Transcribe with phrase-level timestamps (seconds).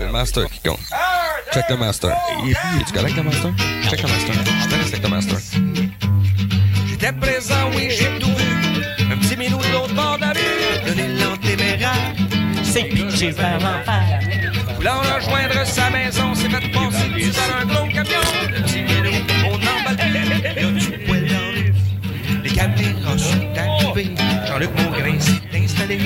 [0.00, 0.80] C'est le master qui compte.
[1.52, 2.10] Check le master.
[2.10, 3.52] Et puis, es-tu correct le master?
[3.90, 4.34] Check le master.
[4.34, 5.38] Je avec le master.
[6.88, 8.82] J'étais présent, oui, j'ai tout vu.
[9.12, 12.14] Un petit minou de l'autre bord de la rue, donner l'antéméraire.
[12.62, 14.20] C'est pitché vers l'enfer.
[14.76, 18.20] Voulant rejoindre sa maison, s'est fait passer dessus dans un gros camion.
[18.48, 19.16] Le petit minou,
[19.48, 19.98] on emballe.
[20.56, 24.14] Il y a du poil dans le Les caméras sont activées.
[24.46, 26.00] Jean-Luc Maugrain s'est installé.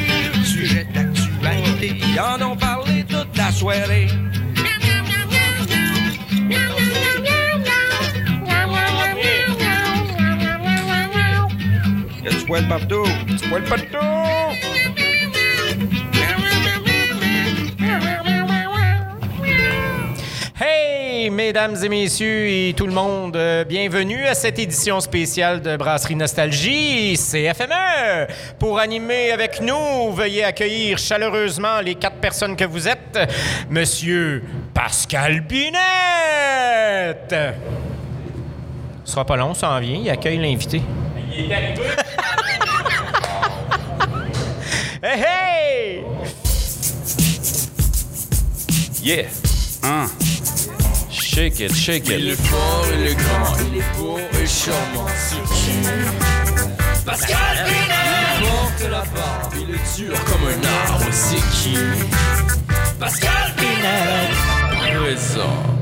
[0.45, 1.97] Sujet d'actualité.
[1.97, 2.84] Ils en ont parlé
[3.15, 4.09] toute la soirée.
[12.19, 13.07] Il y a du poil partout.
[21.25, 25.75] Hey, mesdames et messieurs et tout le monde, euh, bienvenue à cette édition spéciale de
[25.79, 28.27] Brasserie Nostalgie, CFME.
[28.59, 33.19] Pour animer avec nous, veuillez accueillir chaleureusement les quatre personnes que vous êtes.
[33.71, 35.75] Monsieur Pascal Binette.
[39.03, 40.01] Ce sera pas long, ça en vient.
[40.05, 40.83] Il accueille l'invité.
[41.35, 41.81] Il est arrivé.
[45.03, 46.05] hey, hey!
[49.03, 49.25] Yeah!
[49.83, 50.09] Hein?
[51.35, 52.39] Shake it, shake Il est it.
[52.47, 55.89] fort, il est grand, il est beau et charmant, c'est qui
[57.05, 61.77] Pascal Pinel Il porte la barbe, il est dur comme un arbre, c'est qui?
[63.01, 64.31] Pascal Pinel
[65.03, 65.74] Présent.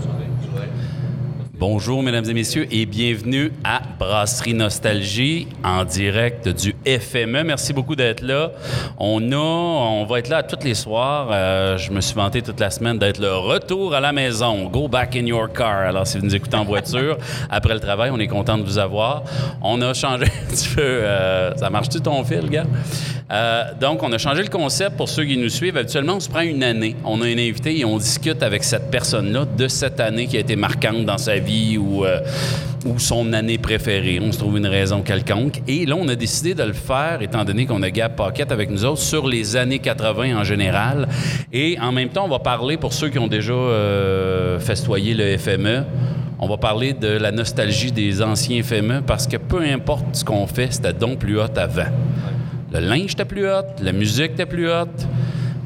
[1.65, 7.45] Bonjour, mesdames et messieurs, et bienvenue à Brasserie Nostalgie en direct du FME.
[7.45, 8.51] Merci beaucoup d'être là.
[8.99, 11.29] On a, on va être là tous les soirs.
[11.31, 14.69] Euh, je me suis vanté toute la semaine d'être le retour à la maison.
[14.71, 15.87] Go back in your car.
[15.87, 17.17] Alors, si vous nous écoutez en voiture
[17.49, 19.23] après le travail, on est content de vous avoir.
[19.63, 20.83] On a changé un petit peu.
[20.83, 22.67] euh, ça marche-tu ton fil, gars?
[23.31, 25.77] Euh, donc, on a changé le concept pour ceux qui nous suivent.
[25.77, 26.97] Habituellement, on se prend une année.
[27.05, 30.41] On a un invité et on discute avec cette personne-là de cette année qui a
[30.41, 32.20] été marquante dans sa vie ou, euh,
[32.84, 34.20] ou son année préférée.
[34.22, 35.62] On se trouve une raison quelconque.
[35.69, 38.71] Et là, on a décidé de le faire, étant donné qu'on a Gab Pocket avec
[38.71, 41.09] nous autres, sur les années 80 en général.
[41.53, 45.37] Et en même temps, on va parler, pour ceux qui ont déjà euh, festoyé le
[45.37, 45.84] FME,
[46.38, 50.48] on va parler de la nostalgie des anciens FME parce que peu importe ce qu'on
[50.48, 51.87] fait, c'était donc plus hot avant.
[52.72, 55.06] Le linge était plus hot, la musique était plus haute.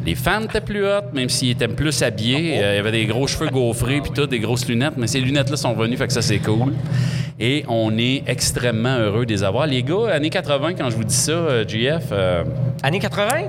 [0.07, 2.63] Les fans étaient plus hot, même s'ils étaient plus habillés.
[2.63, 4.95] Euh, il y avait des gros cheveux gaufrés puis tout, des grosses lunettes.
[4.97, 6.73] Mais ces lunettes-là sont venues, fait que ça, c'est cool.
[7.39, 9.67] Et on est extrêmement heureux de les avoir.
[9.67, 12.45] Les gars, années 80, quand je vous dis ça, euh, GF, euh,
[12.83, 13.27] Années 80?
[13.35, 13.49] ouais.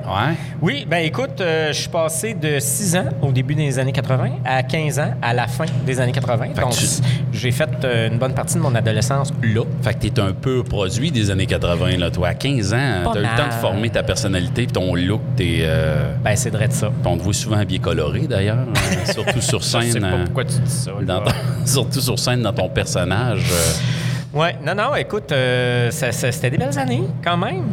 [0.62, 4.32] Oui, ben écoute, euh, je suis passé de 6 ans au début des années 80
[4.44, 6.50] à 15 ans à la fin des années 80.
[6.50, 6.86] que Donc, tu-
[7.32, 9.62] j'ai fait euh, une bonne partie de mon adolescence là.
[9.82, 12.30] Fait que t'es un peu produit des années 80, là, toi.
[12.30, 15.60] À 15 ans, t'as eu le temps de former ta personnalité puis ton look, tes...
[15.62, 16.92] euh, Ben, c'est vrai de ça.
[17.06, 19.92] on te voit souvent habillé coloré, d'ailleurs, hein, surtout sur Je scène.
[19.92, 20.92] sais pas euh, pourquoi tu dis ça.
[21.02, 21.32] dans ton-
[21.66, 23.44] surtout sur scène dans ton personnage.
[23.52, 27.64] euh, Ouais, non, non, écoute, euh, ça- ça- c'était des belles années quand même.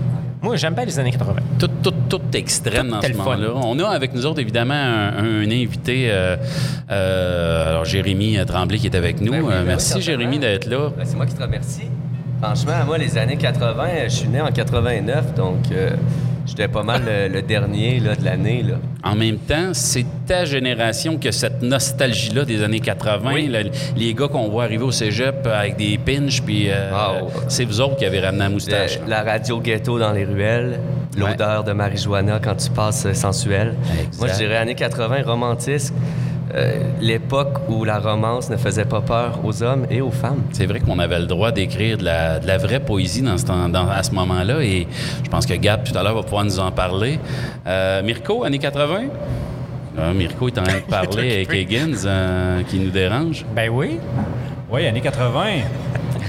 [0.41, 1.41] Moi, j'aime bien les années 80.
[1.59, 3.49] tout, tout, tout extrême Tout dans ce moment-là.
[3.55, 6.37] On a avec nous autres, évidemment, un, un invité, euh,
[6.91, 9.33] euh, alors Jérémy Tremblay qui est avec nous.
[9.33, 10.01] Ben oui, Euh, ben oui, merci.
[10.03, 10.91] Jérémy, d'être là.
[10.97, 11.89] Ben, c'est moi qui te remercie.
[12.43, 15.91] Franchement, moi, les années 80, je suis né en 89, donc euh,
[16.47, 18.63] j'étais pas mal le, le dernier là, de l'année.
[18.63, 18.75] là.
[19.03, 23.31] En même temps, c'est ta génération qui a cette nostalgie-là des années 80.
[23.35, 23.47] Oui.
[23.49, 23.61] là,
[23.97, 26.91] les gars qu'on voit arriver au cégep avec des pinches, puis euh,
[27.23, 27.29] oh.
[27.49, 28.99] c'est vous autres qui avez ramené la moustache.
[29.05, 30.81] Le- la radio ghetto dans les ruelles,
[31.19, 33.75] l'odeur de marijuana quand tu passes euh, sensuel.
[33.99, 34.19] Exact.
[34.19, 35.95] Moi, je dirais années 80, romantisme,
[36.55, 40.43] euh, l'époque où la romance ne faisait pas peur aux hommes et aux femmes.
[40.53, 43.45] C'est vrai qu'on avait le droit d'écrire de la, de la vraie poésie dans ce
[43.47, 44.87] temps- dans- à ce moment-là et
[45.25, 47.19] je pense que Gab, tout à l'heure, va pouvoir nous en parler.
[47.67, 49.01] Euh, Mirko, années 80?
[49.99, 53.45] Ah, Mirko est en train de parler avec Higgins euh, qui nous dérange.
[53.55, 53.99] Ben oui.
[54.71, 55.45] Oui, années 80.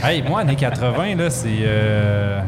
[0.03, 1.47] hey, moi, années 80, là, c'est.
[1.61, 2.39] euh,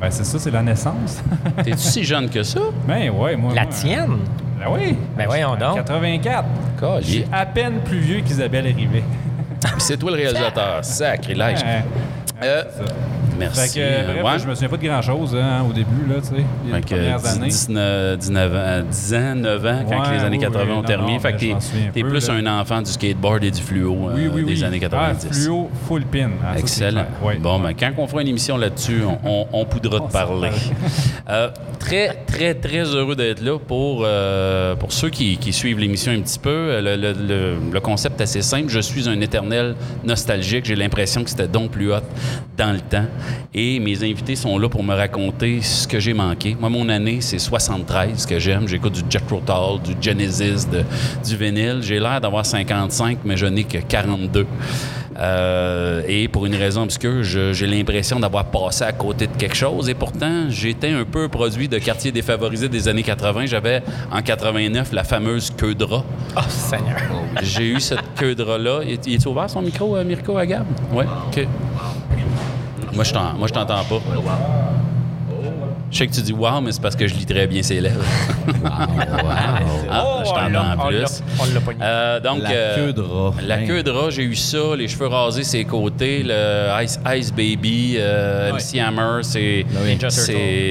[0.00, 1.22] Ben, c'est ça, c'est la naissance.
[1.62, 2.60] T'es-tu si jeune que ça?
[2.88, 3.52] ben, ouais, moi.
[3.54, 4.16] La moi, tienne?
[4.64, 4.96] Ben oui.
[5.16, 5.76] Ben voyons donc.
[5.76, 6.44] 84.
[7.00, 9.04] Je suis à peine plus vieux qu'Isabelle Rivet.
[9.78, 10.78] C'est toi le réalisateur.
[10.82, 11.62] Sacrilège.
[11.62, 11.84] Ouais.
[12.42, 12.62] Euh.
[13.38, 13.68] Merci.
[13.78, 14.38] Fait que, bref, Ouais.
[14.38, 16.86] je me souviens pas de grand-chose hein, au début, là, tu sais, les Fait que
[16.94, 17.46] premières 10, années.
[17.48, 20.76] 19, 19 ans, 10 ans, 9 ans, quand Ouais, les années oui, 80 oui, ont
[20.76, 21.12] non, terminé.
[21.14, 21.46] non, fait que je
[21.92, 22.34] t'es, plus là.
[22.34, 25.26] un enfant du skateboard et du fluo euh, Oui, des années 90.
[25.30, 26.30] Ah, fluo, full pin.
[26.44, 27.06] Ah, Excellent.
[27.22, 27.36] Ouais.
[27.36, 30.50] Bon, ben, quand on fera une émission là-dessus, on, on, on poudra de parler.
[31.30, 31.48] Euh,
[31.78, 36.20] très, très, très heureux d'être là pour, euh, pour ceux qui, qui suivent l'émission un
[36.20, 36.80] petit peu.
[36.82, 38.68] Le, le- le- le concept est assez simple.
[38.68, 40.66] Je suis un éternel nostalgique.
[40.66, 42.00] J'ai l'impression que c'était donc plus hot
[42.58, 43.06] dans le temps.
[43.54, 46.56] Et mes invités sont là pour me raconter ce que j'ai manqué.
[46.58, 48.66] Moi, mon année, c'est 73 que j'aime.
[48.66, 50.84] J'écoute du Jack Rotal, du Genesis, de-
[51.26, 51.78] du vinyle.
[51.82, 54.46] J'ai l'air d'avoir 55, mais je n'ai que 42.
[55.16, 59.88] Euh, et pour une raison obscure, j'ai l'impression d'avoir passé à côté de quelque chose.
[59.88, 63.46] Et pourtant, j'étais un peu produit de quartier défavorisé des années 80.
[63.46, 66.04] J'avais en 89 la fameuse queue de rat.
[66.36, 66.96] Oh, Seigneur.
[67.42, 68.80] J'ai eu cette queue de rat-là.
[68.84, 70.66] Il est- ouvert son micro, euh, Mirko Agab?
[70.92, 71.04] Oui.
[72.94, 74.63] Moi, je t'entends pas.
[75.94, 77.80] Je sais que tu dis wow, mais c'est parce que je lis très bien ses
[77.80, 78.02] lèvres.
[78.66, 79.60] Ah,
[80.06, 81.22] Oh, je on t'entends l'a- on plus.
[81.38, 81.82] on.
[81.82, 83.34] Euh, donc, La euh, queue de rat.
[83.46, 87.30] La queue de rat, j'ai eu ça, les cheveux rasés, ses côtés, le Ice, Ice
[87.32, 89.64] Baby, euh, MC Hammer, c'est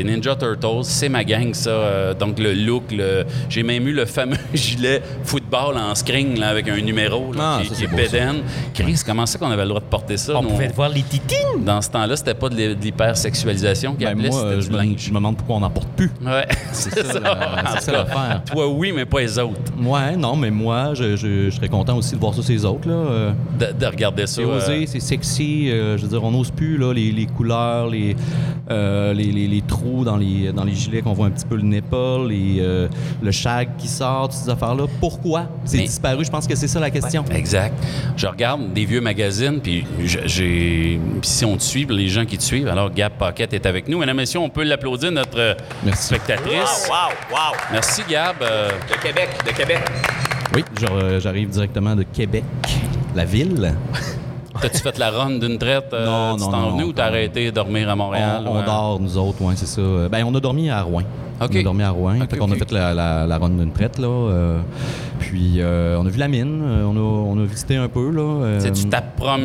[0.03, 1.69] Ninja Turtles, c'est ma gang, ça.
[1.69, 6.49] Euh, donc, le look, le- j'ai même eu le fameux gilet football en screen là,
[6.49, 8.41] avec un numéro là, Ah, qui, ça, qui est beau, bédaine.
[8.73, 10.33] Chris, comment ça qu'on avait le droit de porter ça?
[10.35, 10.49] On nous?
[10.49, 11.63] pouvait voir les titines?
[11.63, 14.69] Dans ce temps-là, c'était pas de l'hy- de l'hypersexualisation qu'il Ben, appelait, c'était euh, du
[14.69, 15.11] linge.
[15.13, 16.11] Me demande pourquoi on n'en porte plus.
[16.25, 17.19] Ouais, c'est ça.
[17.19, 18.41] l'affaire.
[18.51, 19.59] Toi, oui, mais pas les autres.
[19.81, 22.87] Ouais, non, mais moi, je, je- je serais content aussi de voir ça ces autres.
[22.87, 22.93] Là.
[22.93, 24.35] Euh, De, de regarder ça.
[24.35, 25.69] C'est osé, euh, c'est sexy.
[25.71, 28.15] euh, je veux dire, on n'ose plus là, les, les couleurs, les,
[28.69, 31.63] les, les- les trous dans les, dans les gilets qu'on voit un petit peu le
[32.27, 32.87] les, euh,
[33.21, 34.85] le shag qui sort, toutes ces affaires-là.
[34.99, 35.47] Pourquoi?
[35.65, 36.23] C'est Mais- disparu?
[36.25, 37.23] Je pense que c'est ça la question.
[37.31, 37.73] Exact.
[38.15, 39.85] Je regarde des vieux magazines, puis
[40.25, 40.99] j'ai.
[41.21, 43.99] si on te suit, les gens qui te suivent, alors Gab Paquette est avec nous.
[43.99, 45.53] Mesdames et messieurs, on peut l'applaudir, notre euh,
[45.83, 46.07] Merci.
[46.07, 46.87] spectatrice.
[46.89, 47.55] Wow, wow.
[47.71, 48.35] Merci, Gab.
[48.41, 49.79] Euh, De Québec, de Québec.
[50.55, 52.43] Oui, euh, j'arrive directement de Québec,
[53.15, 53.73] la ville.
[54.61, 55.91] T'as-tu fait la run d'une traite?
[55.93, 58.43] euh, Non, tu non, t'en venu ou t'as arrêté de dormir à Montréal?
[58.45, 58.65] on on ouais?
[58.65, 59.81] dort, nous autres, ouais, c'est ça.
[60.11, 61.01] Ben, on a dormi à Rouen.
[61.41, 62.21] On a dormi à Rouen.
[62.21, 62.51] OK, fait OK.
[62.51, 64.07] a fait la, la, la run d'une traite, là.
[64.07, 64.59] euh,
[65.29, 66.61] puis, euh, on a vu la mine.
[66.63, 68.21] euh, on, a, on a visité un peu, là.
[68.21, 69.01] euh, C'est-tu ta.
[69.19, 69.37] Non,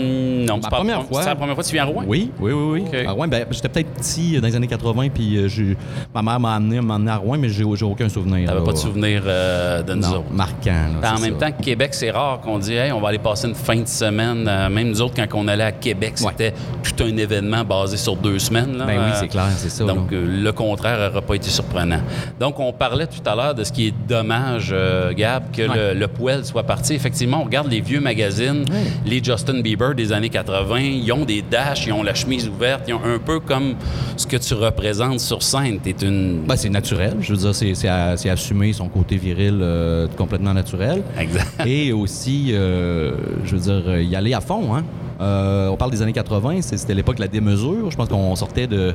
[0.56, 1.22] Ma c'est pas première fois.
[1.22, 2.04] C'est la première fois que tu viens à Rouen?
[2.06, 2.84] Oui, oui, oui.
[2.92, 3.06] oui.
[3.06, 5.76] À Rouen, ben, j'étais peut-être petit dans les années 80, puis j'ai-
[6.14, 8.46] ma mère m'a amené, m'a amené à Rouen, mais j'ai j'ai aucun souvenir.
[8.48, 8.64] T'avais là.
[8.66, 10.32] pas de souvenir de nous Non, autres?
[10.32, 10.86] marquant.
[11.02, 11.50] là, en même ça.
[11.50, 14.44] temps, Québec, c'est rare qu'on dit hey, on va aller passer une fin de semaine.
[14.44, 16.32] Même nous autres, quand on allait à Québec, Ouais.
[16.36, 18.76] c'était tout un événement basé sur deux semaines.
[18.78, 18.86] là.
[18.86, 19.84] Ben oui, c'est clair, c'est ça.
[19.84, 22.00] Donc, le contraire n'aurait pas été surprenant.
[22.40, 24.74] Donc, on parlait tout à l'heure de ce qui est dommage,
[25.16, 25.94] Gab, que Ouais.
[25.94, 26.94] le, le poêle soit parti.
[26.94, 28.64] Effectivement, on regarde les vieux magazines,
[29.04, 32.84] les Justin Bieber des années 80, ils ont des dashs, ils ont la chemise ouverte,
[32.88, 33.74] ils ont un peu comme
[34.16, 35.78] ce que tu représentes sur scène.
[35.80, 36.42] T'es une...
[36.46, 37.16] Ben, c'est naturel.
[37.20, 41.02] Je veux dire, c'est assumer son côté viril euh, complètement naturel.
[41.18, 41.66] Exact.
[41.66, 43.12] Et aussi, euh,
[43.44, 44.74] je veux dire, euh, y aller à fond.
[44.74, 44.84] Hein?
[45.20, 47.90] Euh, on parle des années 80, c'est- c'était l'époque de la démesure.
[47.90, 48.94] Je pense qu'on sortait de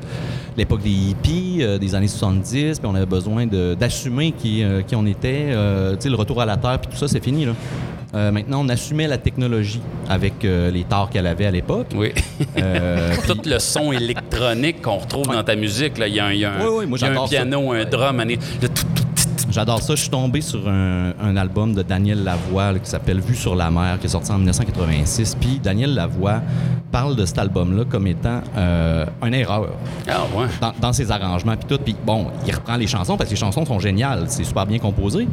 [0.57, 4.95] l'époque des hippies, euh, des années 70, puis on avait besoin d'assumer qui, euh, qui
[4.95, 5.47] on était.
[5.49, 7.45] Tu sais, le retour à la Terre, puis tout ça, c'est fini.
[7.45, 7.51] Là.
[8.15, 11.87] Euh, maintenant, on assumait la technologie avec euh, les torts qu'elle avait à l'époque.
[11.95, 12.11] Oui.
[12.59, 16.39] Euh, Tout le son électronique qu'on retrouve dans ta musique, il y a un, il
[16.41, 17.35] y a un- Oui, oui, moi, il y a un j'adore ça.
[17.37, 19.02] piano, un drum, un- le tout, tout, tout,
[19.49, 19.95] J'adore ça.
[19.95, 23.55] Je suis tombé sur un, un album de Daniel Lavoie là, qui s'appelle Vue sur
[23.55, 25.35] la mer, qui est sorti en 1986.
[25.39, 26.41] Puis Daniel Lavoie
[26.91, 29.69] parle de cet album-là comme étant euh, une erreur
[30.07, 30.45] Ah, ouais.
[30.61, 31.83] dans, dans ses arrangements puis tout.
[31.83, 34.79] Puis bon, il reprend les chansons parce que les chansons sont géniales, c'est super bien
[34.79, 35.27] composé.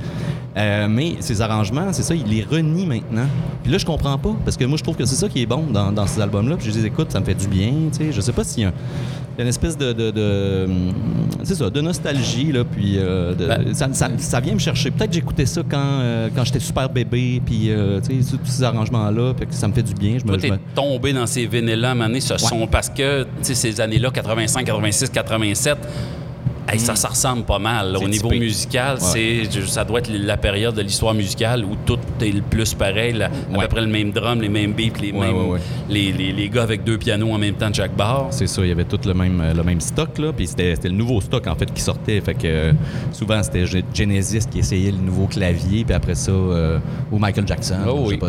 [0.56, 3.26] Euh, mais ses arrangements, c'est ça, il les renie maintenant.
[3.62, 5.46] Puis là, je comprends pas parce que moi, je trouve que c'est ça qui est
[5.46, 6.56] bon dans, dans ces albums-là.
[6.56, 7.72] Puis je les écoute, ça me fait du bien.
[7.92, 10.10] Tu sais, je sais pas s'il y a il y a une espèce de, de,
[10.10, 10.92] de, hum,
[11.44, 12.64] c'est ça, de nostalgie là.
[12.64, 14.90] Puis euh, de- Ben- ça, ça- ça vient me chercher.
[14.90, 17.40] Peut-être que j'écoutais ça quand, euh, quand j'étais super bébé.
[17.44, 20.18] Puis euh, tu sais, tous ces arrangements-là, puis que ça me fait du bien.
[20.18, 21.46] Je me, Toi, je me- tombé dans ces
[21.88, 25.78] à un moment donné, ce son, parce que, tu sais, ces années-là, 85, 86, 87,
[26.72, 27.92] hey, ça, ça ressemble pas mal.
[27.92, 27.98] là.
[27.98, 29.00] Au niveau musical, Ouais.
[29.00, 32.74] c'est, je- ça doit être la période de l'histoire musicale où tout est le plus
[32.74, 33.62] pareil, là, à Ouais.
[33.64, 35.58] peu près le même drum, les mêmes beats, les Ouais, mêmes.
[35.88, 38.28] Les, les- les gars avec deux pianos en même temps de chaque bar.
[38.30, 40.32] C'est ça, il y avait tout le même, le même stock, là.
[40.32, 42.20] Puis c'était le nouveau stock, en fait, qui sortait.
[42.20, 42.72] Fait que euh,
[43.12, 46.78] souvent, c'était Ge- Genesis qui essayait le nouveau clavier, puis après ça, euh,
[47.10, 47.76] ou Michael Jackson.
[47.86, 48.16] Oh je sais oui.
[48.18, 48.26] pas,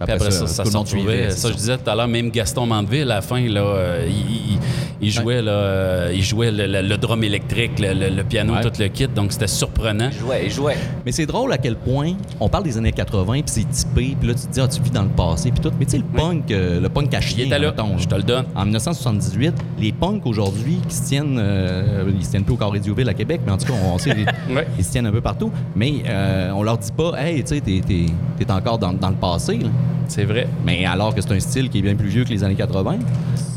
[0.00, 1.30] après, ça, ça tout le se monde suivait.
[1.30, 4.52] Ça, je disais tout à l'heure, même Gaston Mandeville, à la fin, là, euh, il,
[4.54, 4.58] il-
[5.02, 8.54] il jouait, là, euh, il jouait le, le- le drum électrique, le, le- le piano,
[8.54, 8.62] Ouais.
[8.62, 10.08] tout le kit, donc c'était surprenant.
[10.12, 10.76] Il jouait, il jouait.
[11.06, 14.28] Mais c'est drôle à quel point on parle des années 80, puis c'est typé, puis
[14.28, 15.72] là, tu te dis, ah, tu vis dans le passé, puis tout.
[15.78, 18.06] Mais tu sais, le punk, euh, le punk à Il chien, était là, mettons, je
[18.08, 18.44] te le donne.
[18.54, 22.78] En 1978, les punks aujourd'hui qui se tiennent, euh, ils se tiennent plus au Carré
[22.80, 24.10] Diouville à Québec, mais en tout cas, on sait,
[24.48, 24.66] ils, Ouais.
[24.78, 25.50] ils se tiennent un peu partout.
[25.76, 28.06] Mais euh, on leur dit pas, hey, tu sais, t'es, t'es-
[28.38, 29.56] t'es encore dans, dans le passé.
[29.58, 29.68] là.
[30.08, 30.48] C'est vrai.
[30.66, 32.96] Mais alors que c'est un style qui est bien plus vieux que les années 80,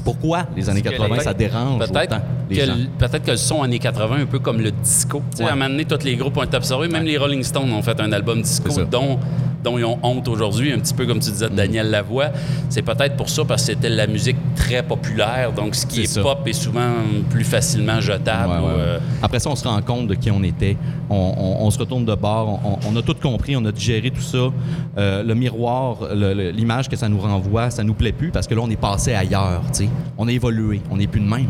[0.03, 2.65] pourquoi les années que 80 les- ça dérange Peut-être autant les que,
[2.99, 5.21] peut-être que le son années 80, un peu comme le disco.
[5.39, 5.45] Ouais.
[5.45, 6.87] à un moment donné, tous les groupes ont été absorbés.
[6.87, 9.19] Même les Rolling Stones ont fait un album disco, dont
[9.63, 12.27] dont ils ont honte aujourd'hui, un petit peu comme tu disais de Daniel Lavoie.
[12.69, 15.51] C'est peut-être pour ça, parce que c'était la musique très populaire.
[15.53, 16.91] Donc, ce qui est, pop est souvent
[17.29, 18.49] plus facilement jetable.
[18.53, 18.73] Ouais, ouais, ou, ouais.
[18.77, 20.77] euh, Après ça, on se rend compte de qui on était.
[21.09, 22.59] On, on- on se retourne de bord.
[22.63, 23.55] On, on a tout compris.
[23.55, 24.49] On a digéré tout ça.
[24.97, 28.61] Euh, le miroir, l'image que ça nous renvoie, ça nous plaît plus parce que là,
[28.63, 29.61] on est passé ailleurs.
[29.73, 29.89] tu sais.
[30.17, 30.81] On a évolué.
[30.91, 31.47] On n'est plus de même.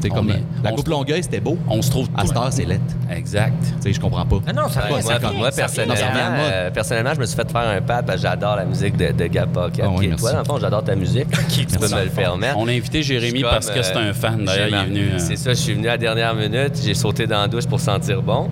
[0.00, 1.58] C'est comme est- la coupe Longueuil, c'était beau.
[1.68, 2.82] on se trouve À tout- cette heure, c'est lettre.
[3.10, 3.52] Exact.
[3.60, 4.36] Tu sais, je comprends pas.
[4.46, 7.50] Ah non, ça Ouais, va, moi, moi, personnellement, Non, euh, personnellement, je me suis fait
[7.50, 9.84] faire un pad parce que j'adore la musique de, de Pocket.
[9.86, 11.26] Ah oui, toi, dans le fond, j'adore ta musique.
[11.48, 12.56] tu peux me le permettre.
[12.58, 14.44] On a invité Jérémy parce que c'est euh, un fan.
[14.44, 15.08] D'ailleurs, il est venu.
[15.12, 17.66] euh, C'est ça, je suis venu à la dernière minute, j'ai sauté dans la douche
[17.66, 18.48] pour sentir bon.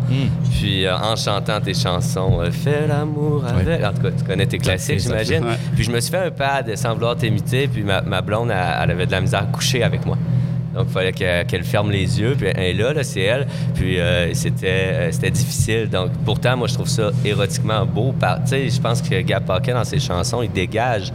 [0.53, 3.83] Puis euh, en chantant tes chansons, euh, Fais l'amour avec.
[3.85, 5.45] En tout cas, tu connais tes classiques, j'imagine.
[5.75, 8.91] Puis je me suis fait un pad sans vouloir t'imiter, puis ma, blonde, elle, elle
[8.93, 10.17] avait de la misère à coucher avec moi.
[10.75, 12.35] Donc, il fallait qu'elle ferme les yeux.
[12.37, 13.47] Puis elle est là, là c'est elle.
[13.75, 15.89] Puis euh, c'était euh, c'était difficile.
[15.89, 18.15] Donc, pourtant, moi, je trouve ça érotiquement beau.
[18.21, 21.13] Tu sais, je pense que Gab Pocket, dans ses chansons, il dégage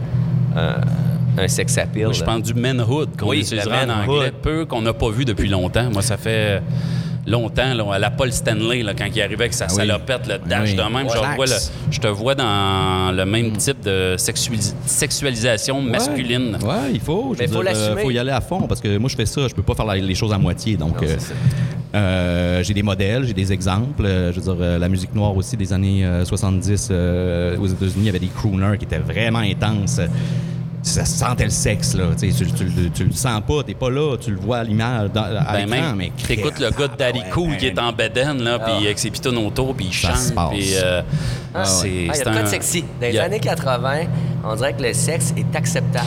[1.38, 2.04] un sex appeal.
[2.04, 5.24] Moi, je pense du manhood qu'on Oui, utilisera en anglais, peu qu'on n'a pas vu
[5.24, 5.90] depuis longtemps.
[5.90, 6.62] Moi, ça fait
[7.30, 9.76] longtemps, là, à la Paul Stanley, là, quand il arrivait avec sa Ah oui.
[9.76, 10.74] salopette, le dash Oui.
[10.76, 11.46] de même, je, vois
[12.00, 16.56] te vois dans le même type de sexualis- sexualisation masculine.
[16.62, 17.34] Ouais, il faut.
[17.34, 19.48] Dire, euh, faut y aller à fond parce que moi, je fais ça.
[19.48, 20.76] Je peux pas faire la- les choses à moitié.
[20.76, 21.16] Donc, euh,
[21.94, 24.04] euh, j'ai des modèles, j'ai des exemples.
[24.04, 27.66] Euh, je veux dire, euh, la musique noire aussi des années euh, 70 euh, aux
[27.66, 30.00] États-Unis, il y avait des crooners qui étaient vraiment intenses.
[30.82, 32.04] Ça sentait le sexe, là.
[32.18, 34.58] Tu, sais, tu, tu le- tu le sens pas, t'es pas là, tu le vois
[34.58, 36.12] à l'image, dans- à Ben l'écran, même, mais...
[36.26, 39.46] t'écoutes le gars de Daddy Cool qui est en bedaine, là, puis avec ses pitons
[39.46, 41.02] autour, puis il chante, puis euh,
[41.54, 42.42] Ah, c'est Ah, il y a c'est de un...
[42.42, 42.82] de sexy.
[43.00, 43.94] Dans les a- années 80,
[44.44, 46.06] on dirait que le sexe est acceptable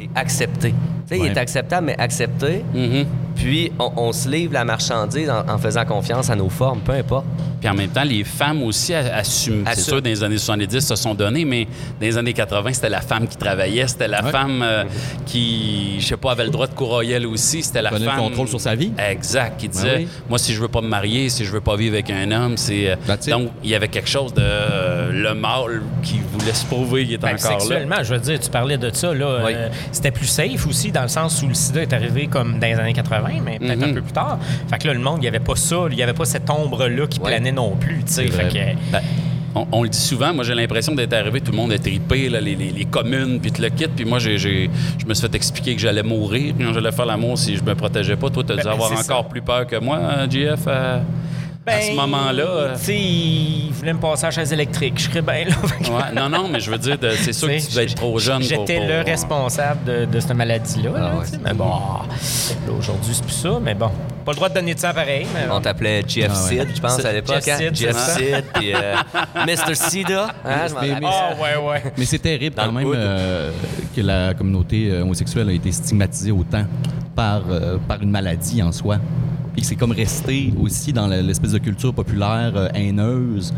[0.00, 0.70] et accepté.
[0.70, 0.76] Tu
[1.16, 2.64] sais, il est acceptable, mais accepté.
[2.74, 3.04] Mhm.
[3.36, 6.92] Puis, on, on se livre la marchandise en, en faisant confiance à nos formes, peu
[6.92, 7.26] importe.
[7.60, 9.64] Puis en même temps, les femmes aussi assument.
[9.72, 11.70] C'est sûr, dans les années 70, se sont données, mais dans
[12.06, 14.30] les années 80, c'était la femme qui travaillait, c'était la Ouais.
[14.30, 14.84] femme euh,
[15.24, 17.62] qui, je sais pas, avait le droit de courir elle aussi.
[17.62, 18.20] C'était la Prenait le femme.
[18.20, 18.92] contrôle sur sa vie.
[18.98, 19.58] Exact.
[19.58, 20.08] Qui disait, Ben oui.
[20.28, 22.56] moi, si je veux pas me marier, si je veux pas vivre avec un homme,
[22.56, 22.90] c'est.
[22.90, 22.96] euh.
[23.28, 24.42] Donc, il y avait quelque chose de.
[24.42, 27.58] euh, le mâle qui voulait se prouver qu'il était Ben, encore là.
[27.60, 29.38] sexuellement, je veux dire, tu parlais de ça, là.
[29.44, 29.52] Oui.
[29.54, 32.66] euh, c'était plus safe aussi, dans le sens où le sida est arrivé comme dans
[32.66, 33.94] les années 80, mais peut-être un Mhm.
[33.94, 34.38] peu plus tard.
[34.68, 36.48] Fait que là, le monde, il n'y avait pas ça, il n'y avait pas cette
[36.50, 37.30] ombre-là qui Ouais.
[37.30, 38.26] planait non plus, tu sais.
[38.28, 39.00] Fait que, Ben,
[39.54, 42.28] on, on le dit souvent, moi j'ai l'impression d'être arrivé, tout le monde est tripé,
[42.28, 45.26] là, les, les- les communes, puis tout le kit, puis moi j'ai, je me suis
[45.26, 48.28] fait expliquer que j'allais mourir quand j'allais faire l'amour si je me protégeais pas.
[48.30, 49.28] Toi, tu as dû Ben, avoir c'est encore ça.
[49.30, 50.26] plus peur que moi, euh,
[51.68, 52.42] À, à ce Ben, moment-là.
[52.44, 52.74] euh.
[52.76, 54.94] Tu sais, il voulait me passer à la chaise électrique.
[54.98, 55.54] Je serais bien là.
[55.80, 58.38] Ouais, non, non, mais je veux dire, c'est sûr que tu devais être trop jeune
[58.38, 58.48] pour...
[58.48, 60.90] J'étais pour- le responsable de, de cette maladie-là.
[60.92, 61.26] là, Ah ouais.
[61.26, 63.90] sais, mais bon, là, aujourd'hui, c'est plus ça, mais bon.
[64.24, 66.48] Pas le droit de donner de sang pareil, mais On t'appelait Jeff Ah ouais.
[66.64, 67.42] Sid, je pense, à l'époque.
[67.44, 67.58] Jeff hein?
[67.58, 68.14] Sid, Jeff ça.
[68.16, 68.94] Sid, puis euh,
[69.46, 69.74] Mr.
[69.74, 70.28] Sida.
[70.44, 70.98] Hein, Mais- rappelle.
[71.04, 71.82] Ah, ouais, ouais.
[71.96, 73.50] Mais c'est terrible Dans quand même euh,
[73.94, 76.64] que la communauté euh, homosexuelle a été stigmatisée autant
[77.14, 78.98] par, euh, par une maladie en soi.
[79.56, 83.54] Puis que c'est comme resté aussi dans l'espèce de culture populaire euh, haineuse.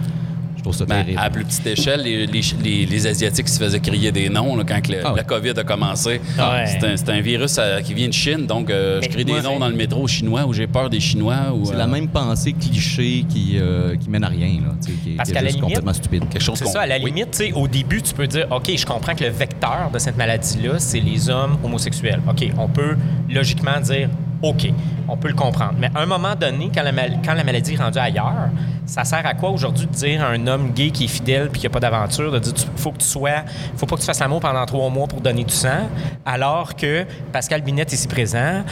[0.57, 1.21] Je trouve ça Ben, terrible.
[1.23, 4.65] à plus petite échelle, les, les- les- les Asiatiques se faisaient crier des noms là,
[4.67, 5.17] quand que le- Ah ouais.
[5.19, 6.21] la COVID a commencé.
[6.37, 6.97] Ouais.
[6.99, 9.69] C'est un, virus euh, qui vient de Chine, donc euh, je crie des noms dans
[9.69, 11.37] le métro chinois où j'ai peur des Chinois.
[11.65, 15.31] C'est euh, la même pensée cliché qui, euh, qui mène à rien, là, qui, Parce
[15.31, 16.29] qui est juste limite, complètement stupide.
[16.29, 17.07] quelque chose C'est qu'on- ça, à la oui.
[17.13, 20.79] limite, au début, tu peux dire, OK, je comprends que le vecteur de cette maladie-là,
[20.79, 22.21] c'est les hommes homosexuels.
[22.29, 22.97] OK, on peut
[23.31, 24.09] logiquement dire,
[24.43, 24.69] OK,
[25.09, 25.75] on peut le comprendre.
[25.79, 28.49] Mais à un moment donné, quand la, mal- quand la maladie est rendue ailleurs,
[28.87, 31.61] ça sert à quoi aujourd'hui de dire à un homme gay qui est fidèle puis
[31.61, 33.43] qui n'a pas d'aventure, de dire, il faut que tu sois,
[33.77, 35.89] faut pas que tu fasses l'amour pendant trois mois pour donner du sang,
[36.25, 38.63] alors que Pascal Binette est ici présent,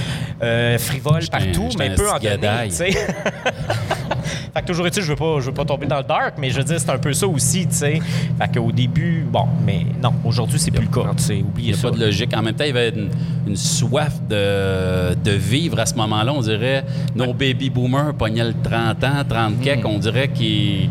[0.42, 2.68] euh, frivole partout, mais un peut en donner.
[4.54, 6.50] Fait que toujours est-il, je veux pas, je veux pas tomber dans le dark, mais
[6.50, 8.00] je veux dire, c'est un peu ça aussi, tu sais.
[8.38, 11.72] Fait qu'au début, bon, mais non, aujourd'hui, c'est plus le cas, tu sais, Il oubliez
[11.72, 12.36] n'y a pas de logique.
[12.36, 13.10] En même temps, il y avait une,
[13.46, 16.32] une soif de, de vivre à ce moment-là.
[16.32, 20.88] On dirait, nos baby boomers pognaient le 30 ans, 30 quelques, on dirait qu'ils,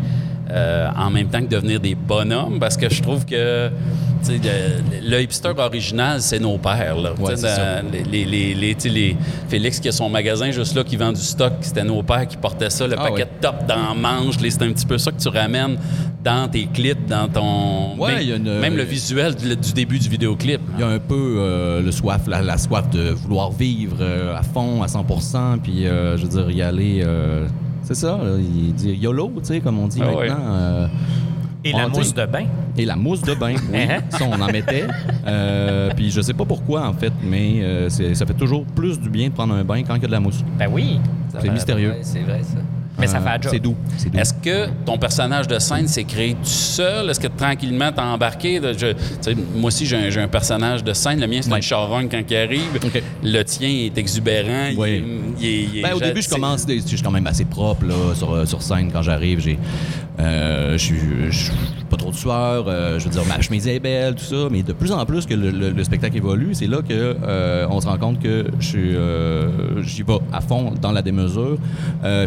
[0.50, 3.70] euh, en même temps que devenir des bonhommes, parce que je trouve que
[4.28, 6.96] le, le hipster original, c'est nos pères.
[6.96, 7.12] Là.
[7.18, 9.16] Ouais, dans- les, les,
[9.48, 12.36] Félix qui a son magasin juste là, qui vend du stock, c'était nos pères qui
[12.36, 14.34] portaient ça, le Ah paquet de top dans manche.
[14.38, 15.76] C'est un petit peu ça que tu ramènes
[16.24, 17.96] dans tes clips, dans ton...
[17.98, 20.60] Ouais, même, il y a une- même le visuel du, du début du vidéoclip.
[20.74, 24.36] Il y a un peu euh, le soif, la, la soif de vouloir vivre euh,
[24.36, 27.02] à fond, à 100% puis euh, je veux dire, y aller.
[27.04, 27.46] euh,
[27.82, 30.18] c'est ça, il dit YOLO, tu sais, comme on dit Ah maintenant.
[30.82, 30.88] ouais.
[31.68, 32.46] Et la mousse de bain.
[32.76, 33.78] Et la mousse de bain, oui.
[33.88, 34.00] Hein?
[34.10, 34.86] ça, on en mettait.
[35.26, 39.08] Euh, puis je sais pas pourquoi, en fait, mais euh, ça fait toujours plus du
[39.10, 40.44] bien de prendre un bain quand il y a de la mousse.
[40.58, 41.00] Ben oui.
[41.38, 41.94] C'est mystérieux.
[42.02, 42.58] c'est vrai, ça.
[42.98, 43.52] Mais ça fait la job.
[43.52, 43.76] C'est doux.
[44.14, 47.10] Est-ce que ton personnage de scène s'est créé tout seul?
[47.10, 48.60] Est-ce que tranquillement t'as embarqué?
[48.76, 51.20] Je- moi aussi, j'ai un, personnage de scène.
[51.20, 51.58] Le mien, c'est Ouais.
[51.58, 52.80] un charogne quand il arrive.
[53.22, 54.68] Le tien est exubérant.
[54.70, 54.78] il
[55.40, 58.14] Il, il est Ben, au début, je commence, je suis quand même assez propre là,
[58.14, 59.40] sur, sur scène quand j'arrive.
[59.40, 59.58] J'ai,
[60.18, 61.44] euh, je suis
[61.96, 62.64] pas trop de sueur.
[62.68, 64.48] euh, je veux dire, ma chemise est belle, tout ça.
[64.50, 67.66] Mais de plus en plus que le, le- le spectacle évolue, c'est là que euh,
[67.70, 71.58] on se rend compte que je suis, euh, j'y vais à fond dans la démesure.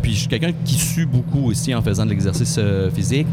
[0.01, 2.59] Puis je suis quelqu'un qui sue beaucoup aussi en faisant de l'exercice
[2.93, 3.27] physique.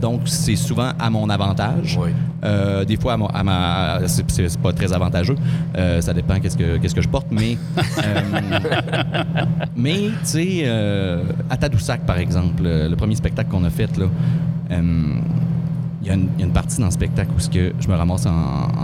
[0.00, 1.98] Donc c'est souvent à mon avantage.
[2.00, 2.10] Oui.
[2.86, 5.36] Des fois, à, mon- à ma, c'est, c'est- c'est pas très avantageux.
[6.00, 7.56] Ça dépend qu'est-ce que, qu'est-ce que je porte, mais.
[9.76, 10.68] mais, tu sais,
[11.48, 14.06] à Tadoussac, par exemple, le, premier spectacle qu'on a fait, là,
[16.02, 18.30] il y, a une- partie dans le spectacle où que je me ramasse en,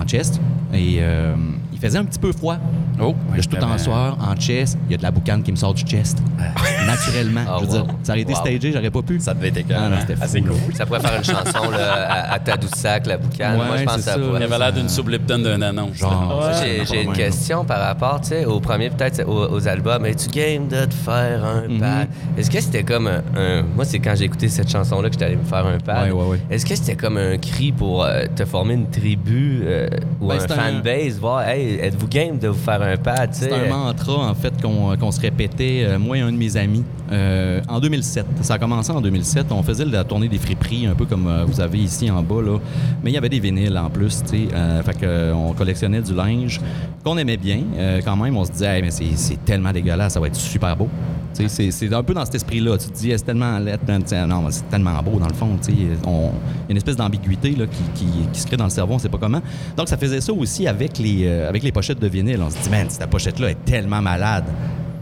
[0.01, 0.41] en chest
[0.73, 1.35] et euh,
[1.79, 2.57] il faisait un petit peu froid.
[3.01, 4.77] Oh, je suis tout en soir, en chest.
[4.89, 6.19] Il y a de la boucane qui me sort du chest.
[6.87, 7.43] Naturellement.
[7.49, 7.85] Ah, je veux wow.
[7.85, 8.39] dire, ça aurait été Wow.
[8.41, 9.21] stagé, j'aurais pas pu.
[9.21, 10.01] Ça devait être Ah, écœurant.
[10.01, 10.23] c'était fou.
[10.25, 10.75] Assez cool.
[10.75, 13.59] Ça pourrait faire une chanson là, à, à Tadoussac, la boucane.
[13.59, 14.19] Ouais, Moi, je pense que c'est ça ça.
[14.21, 14.41] pourrait.
[14.41, 18.29] Il avait l'air d'une soupe Lipton d'un Moi, c'est J'ai, une question par rapport tu
[18.29, 20.05] sais, au premier, peut-être aux, aux albums.
[20.07, 21.79] Es-tu game de te faire un Mhm.
[21.81, 22.09] pad?
[22.37, 25.27] Est-ce que c'était comme un, un- Moi, c'est quand j'ai écouté cette chanson-là que j'étais
[25.27, 26.07] allé me faire un pad.
[26.07, 26.41] Ouais, ouais, ouais.
[26.51, 29.89] Est-ce que c'était comme un cri pour euh, te former une tribu euh,
[30.21, 31.19] ou Ben, un- fanbase?
[31.21, 33.31] Voir, hey, êtes-vous game de vous faire un pad?
[33.33, 36.57] C'est un mantra, en fait, qu'on qu'on se répétait, euh, moi et un de mes
[36.57, 38.27] amis, euh, en 2007.
[38.43, 39.47] Ça a commencé en 2007.
[39.51, 42.43] On faisait la tournée des friperies, un peu comme euh, vous avez ici en bas,
[42.43, 42.59] là.
[43.03, 44.49] Mais il y avait des vinyles en plus, tu sais.
[44.55, 46.61] Euh, fait que, euh, on collectionnait du linge
[47.05, 47.61] qu'on aimait bien.
[47.77, 50.77] Euh, quand même, on se disait, Hey, mais c'est- tellement dégueulasse, ça va être super
[50.77, 50.89] beau.
[51.33, 52.77] C'est- un peu dans cet esprit-là.
[52.79, 55.57] Tu te dis, c'est tellement non, c'est tellement beau, dans le fond.
[55.69, 56.31] Il y a
[56.69, 57.57] une espèce d'ambiguïté qui,
[57.95, 59.41] qui- qui se crée dans le cerveau, on sait pas comment.
[59.77, 62.41] Donc, ça faisait ça aussi avec les, euh, avec les pochettes de vinyle.
[62.43, 64.45] On se dit, man, cette pochette-là est tellement malade.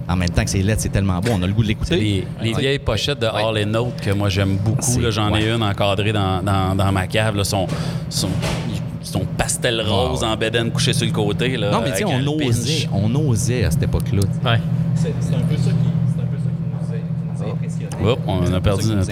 [0.09, 1.97] En même temps que c'est laid, c'est tellement beau, on a le goût de l'écouter.
[1.97, 5.65] Les, les vieilles pochettes de All and Out que moi j'aime beaucoup, j'en ai une
[5.65, 7.67] encadrée dans, dans- dans ma cave, là, sont,
[8.09, 8.29] sont,
[9.03, 11.57] sont pastel rose en bedaine couché sur le côté.
[11.57, 14.21] Là, non, mais tu sais, avec on osait, on osait à cette époque-là.
[14.45, 14.61] Ouais.
[14.95, 15.71] C'est un peu ça
[18.05, 18.15] impressionnait.
[18.49, 19.11] On a perdu notre-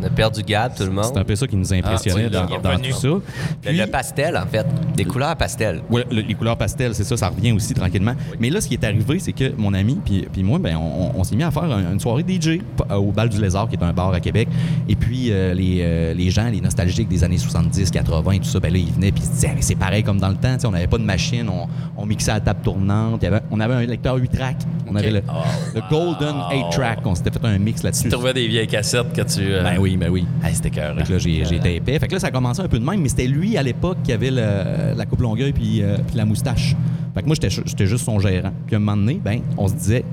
[0.00, 1.04] On a perdu Gab, tout le monde.
[1.12, 3.08] C'est un peu ça qui nous impressionnait Ah, tu l'as dans, dans tout ça.
[3.08, 3.22] Le,
[3.62, 4.66] Puis- le pastel, en fait.
[4.96, 5.82] Des couleurs pastel.
[6.10, 8.14] Le- les couleurs pastel, c'est ça, ça revient aussi tranquillement.
[8.40, 11.12] Mais là, ce qui est arrivé, c'est que mon ami puis, puis moi, ben, on,
[11.18, 13.76] on s'est mis à faire un- une soirée DJ euh, au Bal du Lézard, qui
[13.76, 14.48] est un bar à Québec.
[14.88, 18.60] Et puis, euh, les, euh, les gens, les nostalgiques des années 70, 80, tout ça,
[18.60, 20.36] ben là, ils venaient puis ils se disaient, Ah, mais c'est pareil comme dans le
[20.36, 21.66] temps, on n'avait pas de machine, on,
[22.00, 24.56] on mixait à la table tournante, avait- on avait un lecteur 8-track,
[24.90, 25.22] on avait le,
[25.74, 27.97] le Golden 8-track, on s'était fait un mix là-dessus.
[28.02, 29.40] Tu trouvais des vieilles cassettes que tu.
[29.42, 30.26] euh, Ben oui, ben oui.
[30.52, 30.96] C'était cœur.
[30.96, 31.98] Fait que là, j'ai, j'ai tapé.
[31.98, 33.98] Fait que là, ça a commencé un peu de même, mais c'était lui, à l'époque,
[34.04, 36.74] qui avait le- la coupe longueuil puis, euh, puis la moustache.
[37.14, 38.52] Fait que moi, j'étais, juste son gérant.
[38.66, 40.04] Puis à un moment donné, ben, on se disait,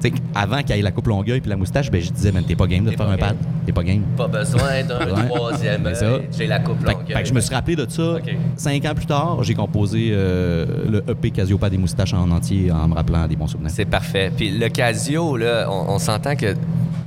[0.00, 2.42] tu sais, avant qu'il ait la coupe longueuil puis la moustache, ben, je disais, man,
[2.46, 3.36] t'es pas game de faire pas un pad.
[3.66, 4.02] T'es pas game.
[4.16, 5.86] Pas besoin d'un troisième.
[5.86, 6.22] Œil.
[6.36, 7.06] J'ai la coupe Fait, que- longue.
[7.12, 8.16] fait que je me suis rappelé de ça.
[8.56, 12.88] Cinq ans plus tard, j'ai composé euh, le EP Casio des moustaches en entier en
[12.88, 13.70] me rappelant des bons souvenirs.
[13.72, 14.32] C'est parfait.
[14.36, 16.54] Puis le Casio, là, on, on s'entend que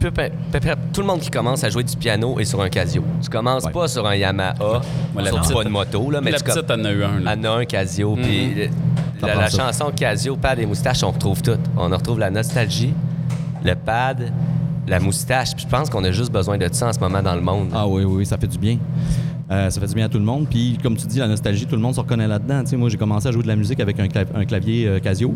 [0.10, 3.04] peu- peu- tout le monde qui commence à jouer du piano est sur un Casio.
[3.22, 3.72] Tu commences Ouais.
[3.72, 4.54] pas sur un Yamaha,
[5.16, 7.20] la surtout petite- pas une moto, là, mais la tu petite en a eu un.
[7.20, 7.36] là.
[7.38, 8.16] en a un Casio.
[8.16, 8.70] Puis le-
[9.20, 11.58] Ça la, chanson Casio, pad et moustache, on retrouve tout.
[11.78, 12.94] On retrouve la nostalgie,
[13.64, 14.32] le pad,
[14.88, 15.54] la moustache.
[15.56, 17.70] Puis je pense qu'on a juste besoin de ça en ce moment dans le monde.
[17.74, 18.78] Ah oui, oui, ça fait du bien.
[19.52, 20.48] Euh, ça fait du bien à tout le monde.
[20.50, 22.64] Puis, comme tu dis, la nostalgie, tout le monde se reconnaît là-dedans.
[22.78, 25.34] Moi, j'ai commencé à jouer de la musique avec un, clav- un clavier euh, Casio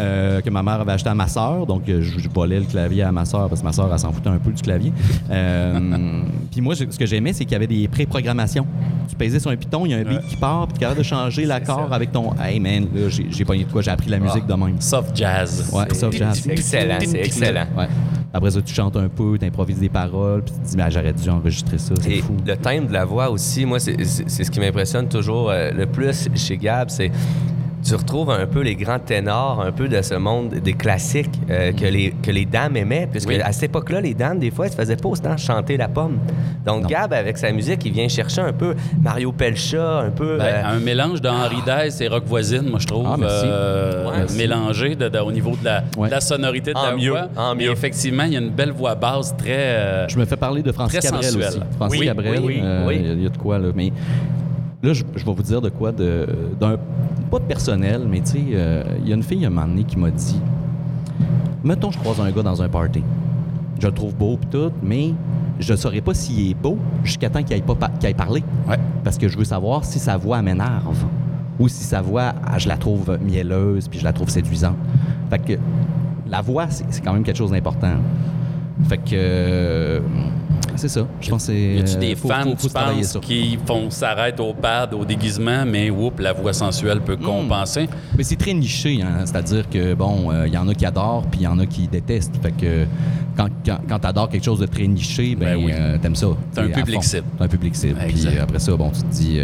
[0.00, 1.64] euh, que ma mère avait acheté à ma sœur.
[1.66, 4.12] Donc, je, je volais le clavier à ma sœur parce que ma sœur, elle s'en
[4.12, 4.92] foutait un peu du clavier.
[6.50, 8.66] Puis moi, je- ce que j'aimais, c'est qu'il y avait des pré-programmations.
[9.08, 10.80] Tu pesais sur un piton, il y a un beat qui part, puis tu es
[10.80, 12.30] capable de changer l'accord avec ton...
[12.40, 14.80] Hey, man, là, j'ai pogné de quoi, j'ai appris la musique de même.
[14.80, 15.70] Soft jazz.
[15.72, 16.40] Ouais, ça, jazz.
[16.42, 17.66] C'est excellent, c'est excellent.
[17.76, 17.88] Ouais.
[18.34, 20.90] Après ça, tu chantes un peu, tu improvises des paroles, puis tu te dis, mais
[20.90, 22.36] j'aurais dû enregistrer ça, c'est fou.
[22.46, 26.28] le thème de la voix aussi, moi, c'est ce qui m'impressionne toujours euh, le plus
[26.34, 27.10] chez Gab, c'est
[27.84, 31.72] tu retrouves un peu les grands ténors, un peu de ce monde des classiques euh,
[31.72, 33.40] que, les, que les dames aimaient, puisque Oui.
[33.40, 36.18] à cette époque-là, les dames, des fois, elles se faisaient pas autant chanter la pomme.
[36.64, 36.88] Donc, Non.
[36.88, 40.38] Gab, avec sa musique, il vient chercher un peu Mario Pelcha, un peu...
[40.38, 43.06] Ben, euh, un mélange d'Henri Dess et Rock Voisine, moi, je trouve.
[43.08, 43.46] Ah, merci.
[43.46, 44.38] euh, Ouais, merci.
[44.38, 46.06] mélangé de- de- au niveau de la, Ouais.
[46.08, 47.28] de la sonorité de En la mieux, voix.
[47.36, 47.72] en Mais mieux.
[47.72, 49.50] effectivement, il y a une belle voix basse très.
[49.56, 51.48] euh, Je me fais parler de Francis Cabrel sensuel.
[51.48, 51.60] aussi.
[51.76, 53.00] Francis Oui, Cabrel, oui, oui.
[53.02, 53.68] il y y, a de quoi, là.
[53.74, 53.92] Mais
[54.82, 56.26] là, je, je vais vous dire de quoi, de,
[56.60, 56.76] d'un,
[57.30, 59.84] pas de personnel, mais tu sais, euh, il y a une fille, un moment donné,
[59.84, 60.40] qui m'a dit
[61.64, 63.02] Mettons, je croise un gars dans un party.
[63.78, 65.12] Je le trouve beau pis tout, mais
[65.58, 68.42] je ne saurais pas s'il est beau jusqu'à temps qu'il aille, pas, qu'il aille parler.
[68.68, 68.78] Ouais.
[69.04, 71.04] Parce que je veux savoir si sa voix m'énerve
[71.58, 74.76] ou si sa voix, ah, je la trouve mielleuse puis je la trouve séduisante.
[75.30, 75.52] Fait que
[76.28, 77.94] la voix, c'est, c'est quand même quelque chose d'important.
[78.88, 79.10] Fait que.
[79.14, 80.00] euh,
[80.76, 81.06] c'est ça.
[81.20, 81.74] Je pense que c'est.
[81.76, 84.94] Y a-tu euh, des faut- fans, faut- faut tu penses, qui font s'arrêtent au pad,
[84.94, 87.24] au déguisement, mais whoop, la voix sensuelle peut Hmm.
[87.24, 87.88] compenser?
[88.16, 89.24] Mais c'est très niché, hein.
[89.24, 91.88] c'est-à-dire que bon, il y en a qui adorent, puis il y en a qui
[91.88, 92.36] détestent.
[92.42, 92.86] Fait que
[93.36, 95.72] quand, quand, quand t'adores quelque chose de très niché, ben, Ben oui.
[95.74, 96.26] euh, t'aimes ça.
[96.54, 97.24] T'as un public cible.
[97.38, 97.98] T'as un public cible.
[98.08, 99.38] Puis après ça, bon, tu te dis.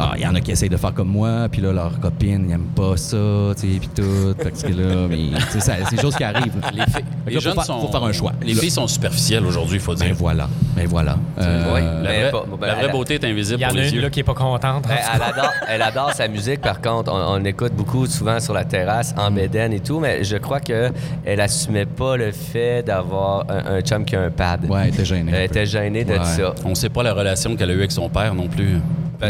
[0.00, 1.98] Euh, ah, il y en a qui essayent de faire comme moi, puis là, leurs
[2.00, 3.16] copines, ils n'aiment pas ça,
[3.56, 4.34] tu sais, puis tout.
[4.42, 6.52] Fait que là, mais c'est des choses qui arrivent.
[6.74, 7.80] Les, filles- les là, jeunes faut sont.
[7.80, 8.32] faut faire un choix.
[8.42, 8.60] Les Là.
[8.60, 10.06] filles sont superficielles aujourd'hui, il faut dire.
[10.08, 11.16] Ben voilà, ben voilà.
[11.38, 11.80] Euh, Oui.
[11.80, 13.78] La Mais vraie, pas- ben, la vraie elle- beauté est invisible Il y en pour
[13.78, 14.00] a les une yeux.
[14.02, 14.84] là, qui est pas contente.
[14.88, 17.12] Ben, elle, adore, elle adore sa musique, par contre.
[17.12, 20.60] On, on écoute beaucoup souvent sur la terrasse, en bédaine et tout, mais je crois
[20.60, 20.92] qu'elle
[21.40, 24.64] assumait pas le fait d'avoir un, un chum qui a un pad.
[24.68, 25.32] Ouais, elle était gênée.
[25.34, 26.24] Elle était gênée de Ouais.
[26.24, 26.54] ça.
[26.64, 28.78] On sait pas la relation qu'elle a eue avec son père non plus.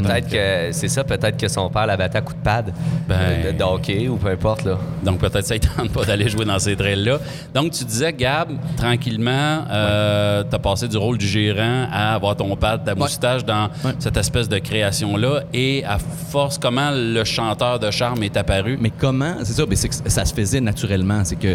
[0.01, 2.73] Peut-être que c'est ça, peut-être que son père la battait à coups de pad
[3.09, 4.65] Ben- de, de hockey ou peu importe.
[4.65, 4.79] Là.
[5.05, 7.19] Donc peut-être ça ne tente pas d'aller jouer dans ces trails-là.
[7.55, 12.37] Donc tu disais, Gab, tranquillement, euh, tu as passé du rôle du gérant à avoir
[12.37, 13.93] ton pad, ta moustache dans Ouais.
[13.99, 15.43] cette espèce de création-là.
[15.53, 18.79] Et à force, comment le chanteur de charme est apparu?
[18.81, 21.25] Mais comment, c'est ça, mais que ça se faisait naturellement.
[21.25, 21.55] C'est que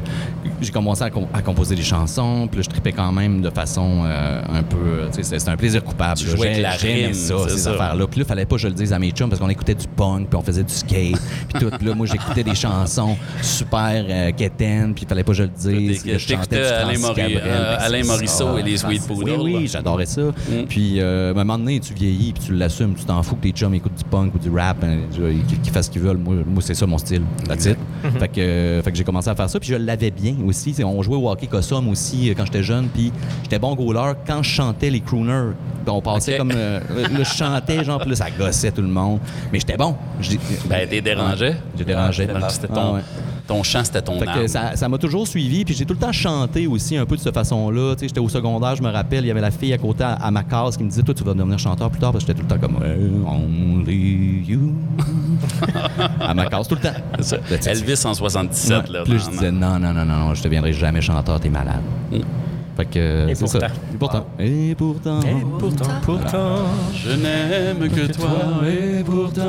[0.62, 4.04] j'ai commencé à, com- à composer des chansons, puis je tripais quand même de façon
[4.06, 4.78] euh, un peu.
[4.78, 6.18] euh, c'était- un plaisir coupable.
[6.18, 8.06] Tu jouais avec la rime, ça, ces affaires-là.
[8.08, 9.88] Puis là, fallait pas que je le dise à mes chums parce qu'on écoutait du
[9.88, 11.70] punk, puis on faisait du skate, puis tout.
[11.86, 16.06] Là, moi, j'écoutais des chansons super euh, quétaines, puis fallait pas que je le dise.
[16.06, 18.60] Là, je chantais t'écoutais du Alain Mori- euh, Alain Morisseau ça.
[18.60, 19.42] et les Sweet Oui, Poodle.
[19.42, 20.22] oui, j'adorais ça.
[20.70, 23.44] Puis, euh, à un moment donné, tu vieillis, puis tu l'assumes, tu t'en fous que
[23.44, 24.98] tes chums écoutent du punk ou du rap, hein,
[25.64, 26.18] qu'ils fassent ce qu'ils veulent.
[26.18, 27.22] Moi, moi c'est ça mon style.
[27.50, 27.78] It.
[28.20, 30.72] fait que, euh, fait que j'ai commencé à faire ça, puis je l'avais bien aussi.
[30.74, 33.12] T'sais, on jouait au hockey Cossum aussi euh, quand j'étais jeune, puis
[33.44, 35.54] j'étais bon goaler quand je chantais les crooners.
[35.86, 36.52] Puis on passait comme.
[36.54, 39.20] euh, là, je chantais, genre, là, ça gossait tout le monde.
[39.52, 39.96] Mais j'étais bon.
[40.70, 41.54] Ben, t'es dérangé.
[41.78, 42.26] J'ai dérangé.
[42.28, 43.02] Donc, c'était Ah, ton, ouais.
[43.48, 44.48] ton chant, c'était ton Fait âme.
[44.48, 47.22] ça ça m'a toujours suivi, puis j'ai tout le temps chanté aussi un peu de
[47.22, 47.96] cette façon-là.
[48.02, 50.32] J'étais au secondaire, je me rappelle, il y avait la fille à côté à, à
[50.32, 52.42] ma case qui me disait Toi, tu vas devenir chanteur plus tard, parce que j'étais
[52.42, 52.78] tout le temps comme
[53.28, 54.74] Only you.
[56.20, 57.68] à ma case, tout le temps.
[57.70, 58.94] Elvis en 77, Ouais.
[58.94, 59.04] là.
[59.06, 61.82] Dans- je disais Non, non, non, non, non, je deviendrai jamais chanteur, t'es malade.
[62.12, 62.18] Mm.
[62.78, 63.46] Fait que Et ça.
[63.46, 63.68] pourtant.
[63.90, 64.26] Et pourtant.
[64.40, 65.20] Et pourtant.
[65.22, 66.56] Et pourtant, pourtant.
[66.94, 68.30] Je n'aime que toi.
[68.68, 69.42] Et pourtant.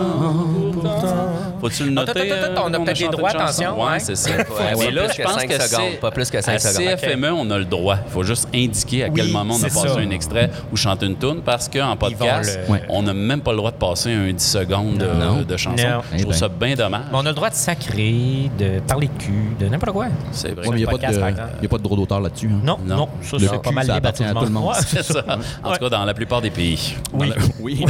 [1.60, 2.10] Faut-tu le noter?
[2.10, 3.98] Attends, attends, attends, on a peut-être des droits, attention, Ouais, ouais.
[4.00, 4.30] c'est ça.
[4.38, 6.96] Ouais, Mais ouais, là, je pense que secondes, c'est- pas plus que cinq à secondes.
[6.98, 7.96] CFME, on a le droit.
[8.06, 9.98] Il faut juste indiquer à quel moment on a passé ça.
[9.98, 13.70] un extrait ou chanter une tune parce qu'en podcast, on n'a même pas le droit
[13.70, 15.42] de passer un 10 secondes de, Non.
[15.46, 15.76] de chanson.
[15.86, 16.00] Non.
[16.12, 17.02] Je trouve Eh ça bien dommage.
[17.12, 20.06] Mais on a le droit de sacrer, de parler de cul, de n'importe quoi.
[20.32, 20.66] C'est vrai.
[20.68, 22.50] Il n'y pas de- a pas de droit d'auteur là-dessus.
[22.52, 22.60] hein.
[22.64, 23.08] Non, Non.
[23.22, 24.68] Ça, Le c'est pas mal appartient à tout le monde.
[24.68, 25.22] Ouais, C'est ça.
[25.62, 26.94] En tout cas, dans la plupart des pays.
[27.12, 27.32] Oui.
[27.60, 27.84] Oui.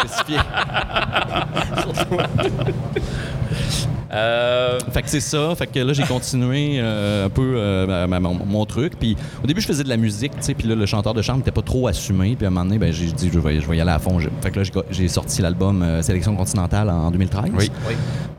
[0.00, 0.38] Spécifié.
[4.12, 5.54] Euh, Fait que c'est ça.
[5.54, 8.94] Fait que là, j'ai continué euh, un peu euh, ma- ma- mon, mon truc.
[8.98, 10.54] Puis au début, je faisais de la musique, tu sais.
[10.54, 12.34] Puis là, le chanteur de chambre n'était pas trop assumé.
[12.34, 14.00] Puis à un moment donné, ben, j'ai dit, je vais, je vais y aller à
[14.00, 14.18] fond.
[14.42, 17.52] Fait que là, j'ai- sorti l'album euh, Sélection continentale en 2013.
[17.56, 17.70] Oui.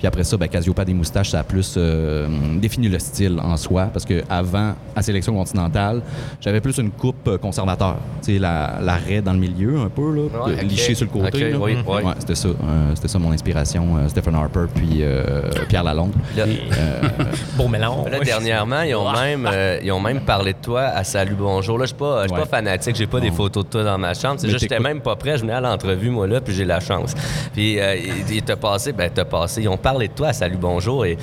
[0.02, 2.28] Puis après ça, ben, Cassiopeia des moustaches, ça a plus euh,
[2.60, 3.86] défini le style en soi.
[3.94, 6.02] Parce que avant, à Sélection continentale,
[6.40, 7.98] j'avais plus une coupe euh, conservateur.
[8.24, 10.22] Tu sais, la, la raie dans le milieu, un peu, là.
[10.48, 11.54] Ouais, sur le côté.
[11.54, 12.04] Oui, oui.
[12.04, 12.48] Ouais, c'était ça.
[12.48, 13.98] euh, c'était ça mon inspiration.
[13.98, 16.14] euh, Stephen Harper, puis euh, Pierre Lalonde.
[16.36, 17.02] Là, Euh,
[17.56, 18.10] Beau mélange.
[18.10, 21.78] Là, dernièrement, ils ont, même, euh, ils ont même parlé de toi à Salut Bonjour.
[21.78, 22.40] Là, je suis pas, je suis Ouais.
[22.48, 24.38] pas fanatique, j'ai pas des photos de toi dans ma chambre.
[24.40, 25.36] C'est juste, j'étais même pas prêt.
[25.38, 27.14] Je venais à l'entrevue, moi, là, puis j'ai la chance.
[27.54, 27.96] Puis, euh,
[28.30, 29.62] il il t'a passé, ben, t'as passé.
[29.62, 31.18] Ils ont parlé de toi à Salut Bonjour et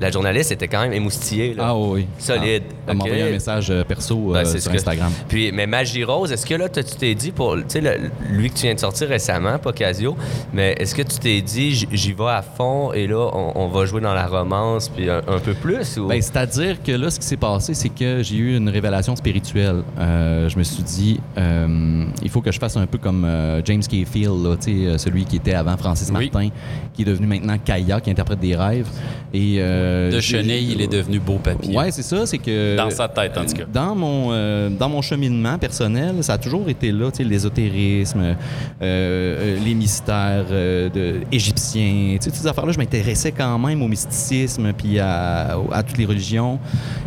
[0.00, 1.64] la journaliste était quand même émoustillée, là.
[1.68, 2.06] Ah oui.
[2.18, 2.62] Solide.
[2.86, 5.12] Elle m'a envoyé un message euh, perso Ben, euh, ce sur que- Instagram.
[5.28, 8.48] Puis, mais Magie Rose, est-ce que là, tu t'es dit pour, tu sais, le- lui
[8.50, 10.16] que tu viens de sortir récemment, pas Casio,
[10.54, 13.84] mais est-ce que tu t'es dit, j'y vais à fond et là, on, on va
[13.84, 16.06] jouer dans la romance puis un, un peu plus ou?
[16.06, 19.82] Ben, C'est-à-dire que là, ce qui s'est passé, c'est que j'ai eu une révélation spirituelle.
[19.98, 23.26] Euh, je me suis dit, euh, il faut que je fasse un peu comme
[23.66, 24.06] James K.
[24.10, 24.56] Field, là,
[24.98, 26.30] celui qui était avant Francis Oui.
[26.32, 26.48] Martin,
[26.94, 28.88] qui est devenu maintenant Kaya, qui interprète des rêves.
[29.32, 31.76] Et, euh, de chenille, il est devenu beau papier.
[31.76, 32.76] Ouais, c'est ça, c'est que...
[32.76, 33.64] Dans sa tête, en tout cas.
[33.72, 38.34] Dans mon, euh, dans mon cheminement personnel, ça a toujours été là, tu sais, l'ésotérisme,
[38.82, 43.88] euh, les mystères de- égyptiens, tu sais, toutes ces affaires-là, je m'intéressais quand même au
[43.88, 46.58] mysticisme, puis à, à toutes les religions,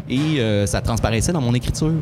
[0.10, 1.94] et ça transparaissait dans mon écriture.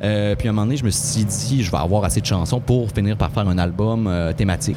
[0.00, 2.60] Puis à un moment donné, je me suis dit, je vais avoir assez de chansons
[2.60, 4.76] pour finir par faire un album thématique.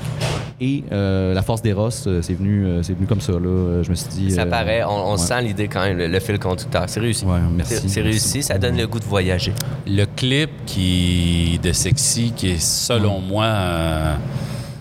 [0.62, 3.55] Et La Force d'Eros, euh, c'est venu, c'est venu comme ça, là.
[3.84, 4.32] Je me suis dit...
[4.32, 5.18] Ça euh, paraît, on, on ouais.
[5.18, 6.84] sent l'idée quand même, le, le fil conducteur.
[6.88, 7.26] C'est réussi.
[7.26, 9.54] Ouais, merci, C'est- réussi, ça donne le goût de voyager.
[9.88, 14.15] Le clip qui de Sexy, qui est selon moi euh,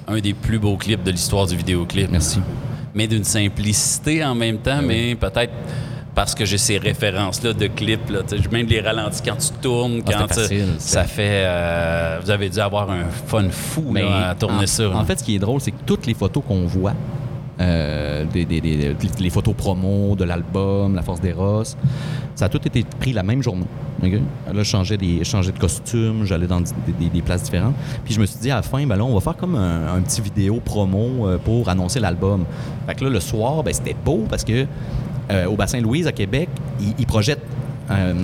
[0.08, 2.10] un des plus beaux clips de l'histoire du vidéoclip.
[2.10, 2.40] Merci.
[2.94, 5.52] Mais d'une simplicité en même temps, mais peut-être
[6.14, 8.08] parce que j'ai ces références-là de clips.
[8.08, 8.20] Là,
[8.52, 11.42] même les ralentis quand tu tournes, Ah, quand facile, ça fait.
[11.44, 14.90] euh, vous avez dû avoir un fun fou Mais là, à tourner en, ça.
[14.90, 16.92] En fait, ce qui est drôle, c'est que toutes les photos qu'on voit,
[17.60, 21.76] euh, des, les photos promo de l'album, La Force des Rosses,
[22.34, 23.66] ça a tout été pris la même journée.
[24.02, 24.10] Là,
[24.52, 27.74] je changeais, des, de costume, j'allais dans des, places différentes.
[28.04, 29.94] Puis je me suis dit à la fin, ben là, on va faire comme un,
[29.94, 32.44] un petit vidéo promo euh, pour annoncer l'album.
[32.86, 34.66] Fait que là, le soir, ben, c'était beau parce que
[35.30, 36.48] euh, au bassin Louise à Québec,
[36.80, 37.42] ils, ils projettent
[37.90, 38.14] euh,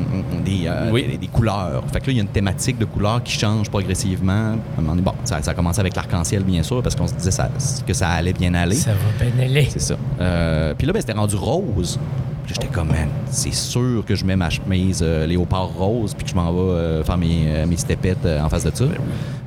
[0.44, 1.06] des, euh, Oui.
[1.06, 1.82] des- des couleurs.
[1.92, 4.56] Fait que là, il y a une thématique de couleurs qui change progressivement.
[4.78, 7.50] Bon, ça, ça a commencé avec l'arc-en-ciel, bien sûr, parce qu'on se disait ça-
[7.86, 8.74] que ça allait bien aller.
[8.76, 9.66] Ça va bien aller.
[9.70, 9.96] C'est ça.
[10.20, 11.98] Euh, puis là, ben, c'était rendu rose.
[12.46, 16.34] J'étais comme, man, c'est sûr que je mets ma chemise léopard rose, puis que je
[16.34, 18.84] m'en vais faire mes, mes stepettes en face de ça.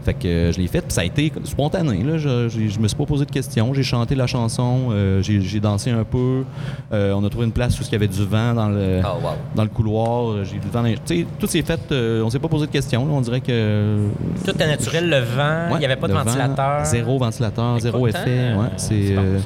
[0.04, 2.04] Fait que euh, je l'ai fait, puis ça a été spontané.
[2.04, 2.18] Là.
[2.18, 3.74] Je, je me suis pas posé de questions.
[3.74, 6.44] J'ai chanté la chanson, euh, j'ai, j'ai dansé un peu.
[6.92, 9.20] Euh, on a trouvé une place où il y avait du vent dans le, Oh,
[9.24, 9.30] wow.
[9.56, 10.44] dans le couloir.
[10.44, 10.82] J'ai eu du vent.
[10.82, 11.80] dans les- Tu sais, tout s'est fait.
[11.92, 13.06] euh, on s'est pas posé de questions.
[13.06, 13.13] là.
[13.13, 14.08] On dirait que.
[14.46, 16.86] Tout est naturel, le vent, il Ouais, n'y avait pas de vent, ventilateur.
[16.86, 18.39] Zéro ventilateur, zéro Écoute, effet.
[18.39, 19.16] hein, ouais, c'est.
[19.18, 19.39] euh,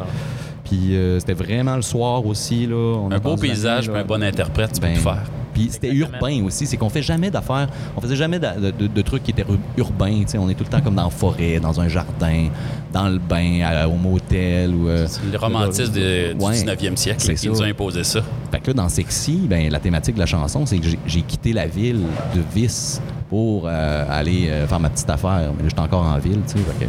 [0.64, 2.66] puis euh, c'était vraiment le soir aussi.
[2.68, 2.76] Là.
[2.76, 4.00] On a un beau paysage, puis là.
[4.02, 5.24] un bon interprète, tu Ben, peux le faire.
[5.58, 8.88] Puis c'était urbain aussi, c'est qu'on fait jamais d'affaires, on faisait jamais de, de- de-
[8.88, 11.06] de trucs qui étaient ur- urbains, tu sais, on est tout le temps comme dans
[11.06, 12.50] la forêt, dans un jardin,
[12.94, 16.96] dans le bain, à- au motel ou euh, C'est le romantisme de- du Ouais, 19e
[16.96, 18.22] siècle qui nous a imposé ça.
[18.52, 21.22] Fait que là, dans Sexy, ben, la thématique de la chanson, c'est que j'ai- j'ai
[21.22, 22.02] quitté la ville
[22.36, 25.52] de Vice pour euh, aller euh, faire ma petite affaire.
[25.58, 26.88] Mais là, j'étais encore en ville, tu sais.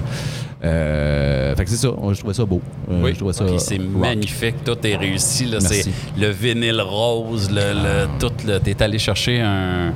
[0.60, 2.60] Fait que, euh, fait que c'est ça, je trouvais ça beau.
[2.90, 5.44] Euh, je trouvais ça Puis c'est magnifique, tout est réussi.
[5.46, 5.60] là.
[5.60, 5.84] C'est
[6.18, 8.32] le vinyle rose, le, le- tout.
[8.64, 9.92] T'es allé chercher un,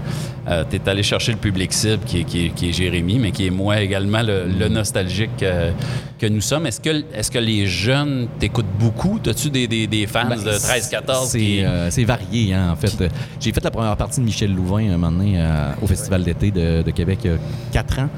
[0.49, 3.31] euh, t'es allé chercher le public cible qui est, qui est- qui est Jérémy, mais
[3.31, 5.71] qui est moi également le, le nostalgique euh,
[6.19, 6.67] que nous sommes.
[6.67, 9.19] Est-ce que, les jeunes t'écoutent beaucoup?
[9.27, 12.77] As-tu des, des, des fans Ben, de 13-14 c'est, qui euh, c'est varié, hein, en
[12.77, 12.93] fait.
[13.41, 15.43] J'ai fait la première partie de Michel Louvain un moment donné
[15.81, 17.39] au Festival d'été de, de Québec il y a
[17.73, 18.09] quatre ans.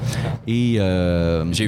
[0.47, 1.67] Et euh, J'ai a-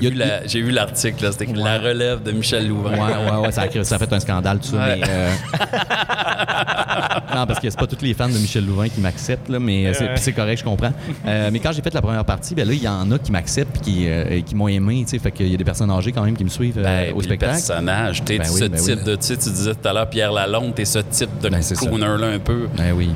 [0.60, 2.91] vu, l'article, c'était la relève de Michel Louvain.
[2.91, 4.78] Ouais, ouais, ouais, ça a, créé- ça a fait un scandale, tout ça.
[4.78, 5.02] Ouais.
[5.02, 5.08] Mais,
[7.39, 9.88] non, parce que c'est pas tous les fans de Michel Louvain qui m'acceptent, là, mais
[9.88, 10.91] euh, c'est, correct, je comprends.
[11.26, 13.32] Euh, mais quand j'ai fait la première partie, ben là, il y en a qui
[13.32, 15.19] m'acceptent qui, euh, qui m'ont aimé, tu sais.
[15.19, 17.54] Fait qu'il y a des personnes âgées quand même qui me suivent Ben, au spectacle.
[17.54, 19.04] personnage, t'es Ben oui, ce ben type oui.
[19.06, 22.28] de, tu sais, tu disais tout à l'heure Pierre Lalonde, t'es ce type de crooner-là
[22.28, 22.67] un peu.
[22.78, 23.10] Ben oui.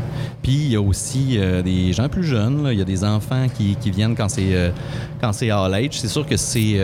[0.43, 2.67] Puis il y a aussi euh, des gens plus jeunes.
[2.71, 4.71] Il y a des enfants qui, qui viennent quand c'est
[5.19, 5.99] quand c'est all age.
[5.99, 6.79] C'est sûr que c'est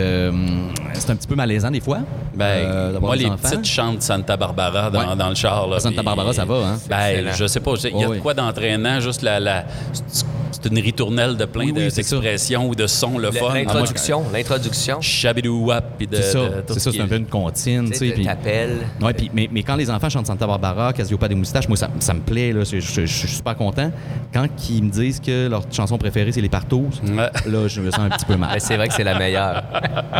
[0.94, 1.98] c'est un petit peu malaisant des fois.
[2.34, 3.36] Ben, moi, les enfants.
[3.50, 5.16] petites chantent Santa Barbara dans, Ouais.
[5.16, 5.66] dans le char.
[5.68, 6.78] Là, Santa Barbara, ça va, hein?
[6.88, 7.46] Ben, excellent.
[7.46, 7.72] je sais pas.
[7.84, 9.40] Il y a Oh, de quoi d'entraînant, juste la.
[9.40, 9.64] la
[10.06, 10.26] c'est-
[10.70, 13.54] une ritournelle de plein Oui, oui, d'expressions ou de sons, le fun.
[13.54, 15.00] L'introduction, l'introduction.
[15.00, 16.16] Chabidou-wap, puis de.
[16.16, 16.40] C'est ça.
[16.66, 17.02] C'est ça.
[17.02, 17.90] un peu une comptine.
[17.90, 18.78] tu sais, puis- t'appelles.
[19.00, 21.88] Ouais, puis, mais, mais quand les enfants chantent Santa Barbara, Casiopa des moustaches, moi, ça,
[22.00, 22.52] ça me plaît.
[22.52, 23.90] Là, je, je- je suis super content.
[24.34, 27.30] Quand ils me disent que leur chanson préférée, c'est Les Partous, Ouais.
[27.46, 28.50] là, je me sens un petit peu mal.
[28.54, 29.62] Mais c'est vrai que c'est la meilleure.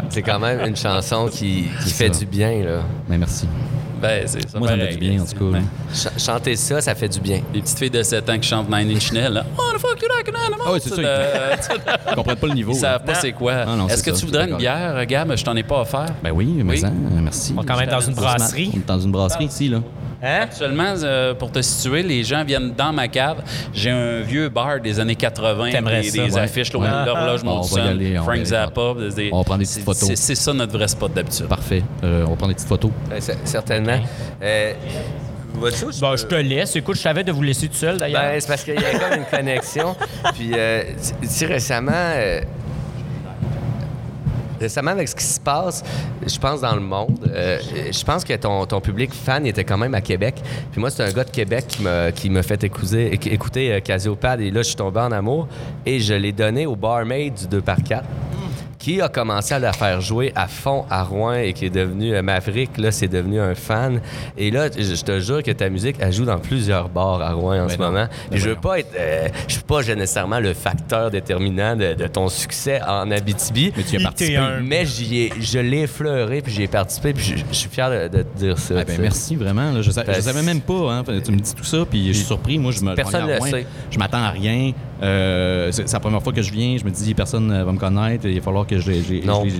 [0.09, 2.21] c'est quand même une chanson qui, qui fait ça.
[2.21, 2.63] du bien.
[2.65, 2.81] Là.
[3.09, 3.47] Mais merci.
[4.01, 4.61] Ben, c'est ça.
[4.61, 4.99] Moi, ça me fait pareil.
[5.01, 5.59] du bien, en tout cas.
[5.59, 7.41] Ben, Ch- chanter ça, ça fait du bien.
[7.55, 9.45] Les petites filles de 7 ans qui chantent Nine Inch Nails, là.
[9.57, 10.61] Oh, the fuck you like an animal?
[10.67, 11.03] Ah oui, c'est ça, de-
[12.11, 12.73] Ils comprennent pas le niveau.
[12.73, 13.53] Ils savent pas c'est quoi.
[13.67, 15.35] Ah Est-ce que ça, tu voudrais une bière, Gab?
[15.37, 16.07] Je t'en ai pas offert.
[16.23, 16.79] Ben oui, mais Oui.
[16.79, 17.55] ça, merci.
[17.57, 18.71] On est quand même dans une brasserie.
[18.75, 19.79] On est dans une brasserie ici, là.
[20.21, 20.41] Hein?
[20.43, 23.37] Actuellement, euh, pour te situer, les gens viennent dans ma cave.
[23.73, 26.41] J'ai un vieux bar des années 80, T'aimerais des, ça, des ouais.
[26.41, 26.89] affiches, Ouais.
[27.07, 28.45] l'horloge On va y Molson, aller, on va y Frank aller.
[28.45, 28.95] Zappa.
[29.15, 30.11] des- On va prendre des petites photos.
[30.17, 31.47] C'est ça notre vrai spot d'habitude.
[31.47, 31.85] Parfait.
[32.03, 32.91] Euh, on va prendre des petites photos.
[33.09, 34.01] Ben, certainement.
[34.43, 34.73] Euh,
[35.59, 36.75] vas-tu Bon, je te laisse.
[36.77, 38.23] Écoute, je savais de vous laisser tout seul, d'ailleurs.
[38.23, 39.95] Ben, c'est parce qu'il y a comme une connexion.
[40.35, 40.83] Puis, euh,
[41.21, 42.41] tu sais, récemment, euh,
[44.61, 45.85] récemment, avec ce qui se passe,
[46.27, 47.59] je pense, dans le monde, euh,
[47.93, 50.35] je pense que ton, ton public fan il était quand même à Québec.
[50.73, 53.73] Puis moi, c'est un gars de Québec qui m'a, qui m'a fait écouter, éc- écouter
[53.73, 54.41] euh, Casiopad.
[54.41, 55.47] Et là, je suis tombé en amour.
[55.87, 58.03] Et je l'ai donné au barmaid du 2x4
[58.79, 62.15] qui a commencé à la faire jouer à fond à Rouen et qui est devenu
[62.15, 64.01] euh, Maverick, là, c'est devenu un fan.
[64.37, 67.59] Et là, je te jure que ta musique, elle joue dans plusieurs bars à Rouen
[67.63, 67.87] en Ben ce non.
[67.87, 68.05] moment.
[68.07, 71.95] Ben Puis je veux pas être, euh, je suis pas nécessairement le facteur déterminant de,
[71.95, 73.73] de ton succès en Abitibi.
[73.77, 74.41] Mais tu y as participé.
[74.63, 77.91] Mais j'y ai- je l'ai effleuré, puis j'y ai participé, puis je, je suis fier
[77.91, 78.75] de, de te dire ça.
[78.79, 79.73] Ah ben, merci vraiment.
[79.73, 79.83] là.
[79.83, 80.93] Je, Parce- savais même pas.
[80.93, 81.03] Hein.
[81.25, 82.59] Tu me dis tout ça, puis je suis surpris.
[82.59, 83.41] Moi, je me Personne loin.
[83.51, 83.67] sait.
[83.91, 84.73] Je m'attends à rien.
[85.03, 86.77] Euh, c'est la première fois que je viens.
[86.79, 88.27] Je me dis, personne euh, va me connaître.
[88.27, 89.41] Il va falloir que je, les- je les- Non.
[89.45, 89.53] je les-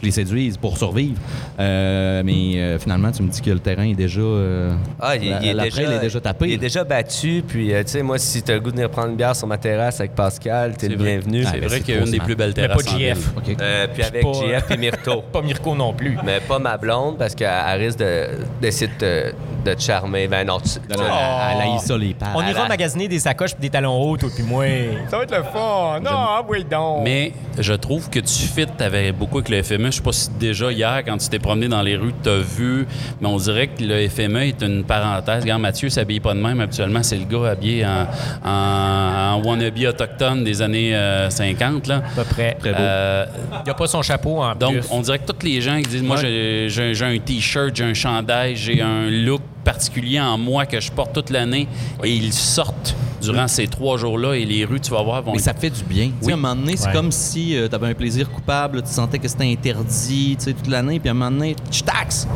[0.00, 1.20] je les séduise pour survivre.
[1.58, 4.20] Euh, mais euh, finalement, tu me dis que le terrain est déjà.
[4.20, 6.46] euh, Ah, il, la- il est déjà, trail est déjà tapée.
[6.48, 7.42] Il est déjà battu.
[7.46, 9.36] Puis, euh, tu sais, moi, si tu as le goût de venir prendre une bière
[9.36, 11.18] sur ma terrasse avec Pascal, t'es le vrai.
[11.18, 11.44] bienvenu.
[11.46, 13.30] Ah, C'est ben, vrai qu'il y a une des plus belles Mais pas terrasses GF.
[13.60, 15.22] Euh, puis avec pas- JF et Myrto.
[15.32, 16.16] Pas Mirko non plus.
[16.24, 18.26] Mais pas ma blonde, parce qu'elle elle risque de-
[18.60, 19.34] d'essayer de, te-
[19.70, 20.28] de te charmer.
[20.28, 22.14] Ben non, tu, tu- Elle elle haït ça, les.
[22.34, 24.64] On ira magasiner des sacoches et des talons hauts, toi puis moi.
[25.08, 26.00] Ça va être le fun.
[26.02, 27.02] Non, ah oui donc.
[27.04, 29.86] Mais je trouve que tu fites avec beaucoup avec le FME.
[29.86, 32.38] Je sais pas si déjà hier, quand tu t'es promené dans les rues, tu as
[32.38, 32.86] vu,
[33.20, 35.42] mais on dirait que le FME est une parenthèse.
[35.42, 36.60] Regarde, Mathieu s'habille pas de même.
[36.60, 38.06] Habituellement, c'est le gars habillé en,
[38.44, 41.86] en, en wannabe autochtone des années euh, 50.
[41.86, 41.96] Là.
[41.96, 42.56] à peu près.
[42.58, 42.78] Très beau.
[42.80, 43.26] Euh,
[43.64, 44.88] Il a pas son chapeau en donc, plus.
[44.90, 48.56] on dirait que tous les gens qui disent Moi, j'ai un T-shirt, j'ai un chandail,
[48.56, 51.68] j'ai un look particulier en moi que je porte toute l'année,
[52.02, 55.38] et ils sortent durant ces trois jours-là, et les rues, tu vas voir, vont Mais
[55.40, 56.10] ça fait du bien.
[56.22, 56.32] Oui.
[56.32, 56.92] à un moment donné, c'est Ouais.
[56.92, 60.68] comme si tu avais un plaisir coupable, tu sentais que c'était interdit tu sais, toute
[60.68, 62.26] l'année, puis à un moment donné, tu taxes.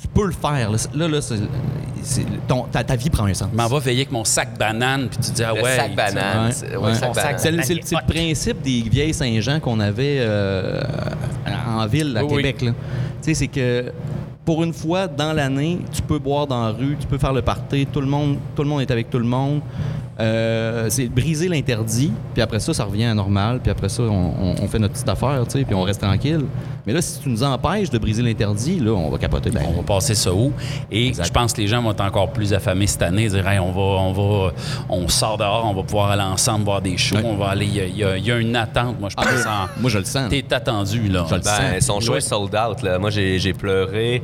[0.00, 0.70] Tu peux le faire.
[0.70, 3.48] Là, là, là, c'est- ton- ta, ta vie prend un sens.
[3.52, 5.76] Je m'en vais veiller avec mon sac banane, puis tu dis, ah Le ouais.
[5.76, 6.46] sac il- banane.
[6.46, 6.84] Ouais, c'est- ouais.
[6.84, 7.36] ouais, sac banane.
[7.38, 10.80] C'est le, le- le principe des vieilles Saint-Jean qu'on avait euh,
[11.68, 12.36] en ville, à Oui, oui.
[12.38, 12.62] Québec.
[12.62, 12.70] là.
[12.72, 12.76] Tu
[13.22, 13.92] sais, c'est que
[14.44, 17.42] pour une fois dans l'année, tu peux boire dans la rue, tu peux faire le
[17.42, 19.60] party, tout le monde, tout le monde est avec tout le monde.
[20.20, 24.10] Euh, c'est briser l'interdit, puis après ça, ça revient à normal, puis après ça, on,
[24.12, 26.44] on- on fait notre petite affaire, tu sais, puis on reste tranquille.
[26.86, 29.50] Mais là, si tu nous empêches de briser l'interdit, là, on va capoter.
[29.50, 30.52] Ben, On va passer ça où?
[30.90, 31.26] Et Exact.
[31.26, 33.70] je pense que les gens vont être encore plus affamés cette année, dire Hey, on
[33.72, 34.52] va, on va,
[34.90, 37.66] on sort dehors, on va pouvoir aller ensemble voir des shows, on va aller.
[37.66, 39.46] Il y a- y, y une attente, moi je Ah, pense.
[39.46, 40.28] en- moi, je le sens.
[40.28, 41.24] T'es attendu là.
[41.30, 41.58] Je le sens.
[41.58, 42.82] Ben, son show est sold out.
[42.82, 42.98] Là.
[42.98, 44.22] Moi, j'ai j'ai pleuré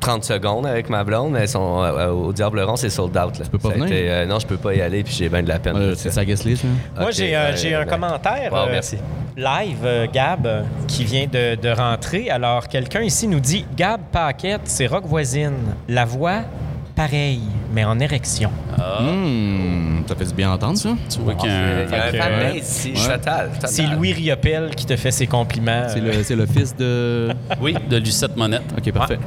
[0.00, 3.38] 30 secondes avec ma blonde, mais son, euh, au Diable Rond, c'est sold out.
[3.38, 3.44] Là.
[3.44, 4.26] Tu peux pas venir?
[4.28, 5.76] non, je peux pas y aller, puis j'ai bien de la peine.
[5.76, 6.16] Ouais, c'est ça.
[6.16, 6.70] sa guest list, là.
[7.02, 7.90] Moi, j'ai euh, ben, j'ai un ben.
[7.90, 8.98] commentaire Wow, euh, merci.
[9.36, 12.30] live, euh, Gab, euh, qui vient de, de rentrer.
[12.30, 15.74] Alors, quelqu'un ici nous dit Gab Paquette, c'est rock voisine.
[15.88, 16.42] La voix,
[16.96, 17.40] pareil,
[17.72, 18.50] mais en érection.
[18.98, 20.90] Hum, ça fait du bien entendre, ça.
[21.08, 21.56] Tu vois qu'il y a
[22.46, 23.50] un- ici, total.
[23.66, 25.84] C'est Louis Riopel qui te fait ses compliments.
[25.88, 27.28] C'est euh, le, c'est le fils de.
[27.60, 28.62] Oui, de Lucette Monette.
[28.76, 29.18] Ok, parfait.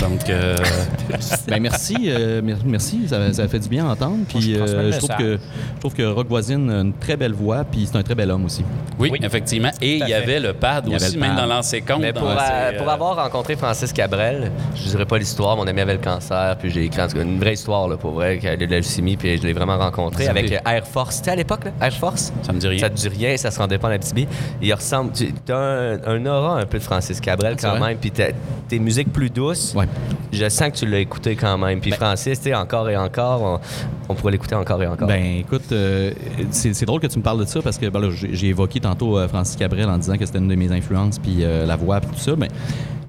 [0.00, 0.54] Donc, euh,
[1.48, 4.18] Ben merci, euh, mer- merci, ça, ça fait du bien à entendre.
[4.28, 7.32] Puis je euh, je trouve que je trouve que Rock Voisine a une très belle
[7.32, 8.62] voix, puis c'est un très bel homme aussi.
[8.98, 9.18] oui, Oui.
[9.22, 9.70] effectivement.
[9.80, 12.00] Et il y avait le pad avait aussi, le même dans l'ancien compte.
[12.02, 15.56] Mais pour, dans euh, ses, pour euh, avoir rencontré Francis Cabrel, je dirais pas l'histoire,
[15.56, 17.96] mon ami avait le cancer, puis j'ai écrit en tout cas, une vraie histoire, là,
[17.96, 21.16] pour vrai, de la leucémie, puis je l'ai vraiment rencontré avec Air Force.
[21.16, 22.32] C'était à l'époque, là, Air Force?
[22.42, 22.78] Ça me dit rien.
[22.78, 24.26] Ça te dit rien, ça se rendait pas en Abitibi.
[24.62, 25.12] Il ressemble.
[25.12, 28.12] Tu as un, un aura un peu de Francis Cabrel C'est quand même, puis
[28.68, 29.74] tes musiques plus douces.
[29.74, 29.86] Ouais.
[30.32, 31.80] Je sens que tu l'as écouté quand même.
[31.80, 33.60] Puis Francis, tu encore et encore, on,
[34.08, 35.08] on pourrait l'écouter encore et encore.
[35.08, 36.12] Ben écoute, euh,
[36.50, 39.18] c'est c'est drôle que tu me parles de ça parce que ben j'ai évoqué tantôt
[39.18, 42.00] euh, Francis Cabrel en disant que c'était une de mes influences, puis euh, la voix,
[42.00, 42.32] puis tout ça.
[42.36, 42.48] Mais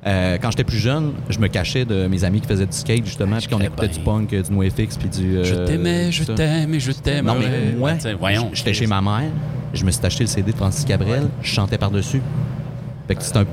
[0.06, 3.06] euh, quand j'étais plus jeune, je me cachais de mes amis qui faisaient du skate
[3.06, 5.38] justement, puis qu'on écoutait du punk, euh, du NoFX, puis du.
[5.38, 7.26] euh, Je t'aimais, je t'aime et je t'aime.
[7.26, 8.50] Non, mais moi, Tiens, voyons.
[8.54, 9.30] j'étais chez ma mère,
[9.74, 12.22] je me suis acheté le CD de Francis Cabrel, je chantais par-dessus.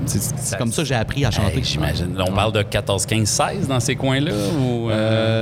[0.05, 1.57] C'est comme ça que j'ai appris à chanter.
[1.57, 2.15] Hey, J'imagine.
[2.15, 4.31] Là, On parle de 14, 15, 16 dans ces coins-là?
[4.59, 4.93] Ou, euh,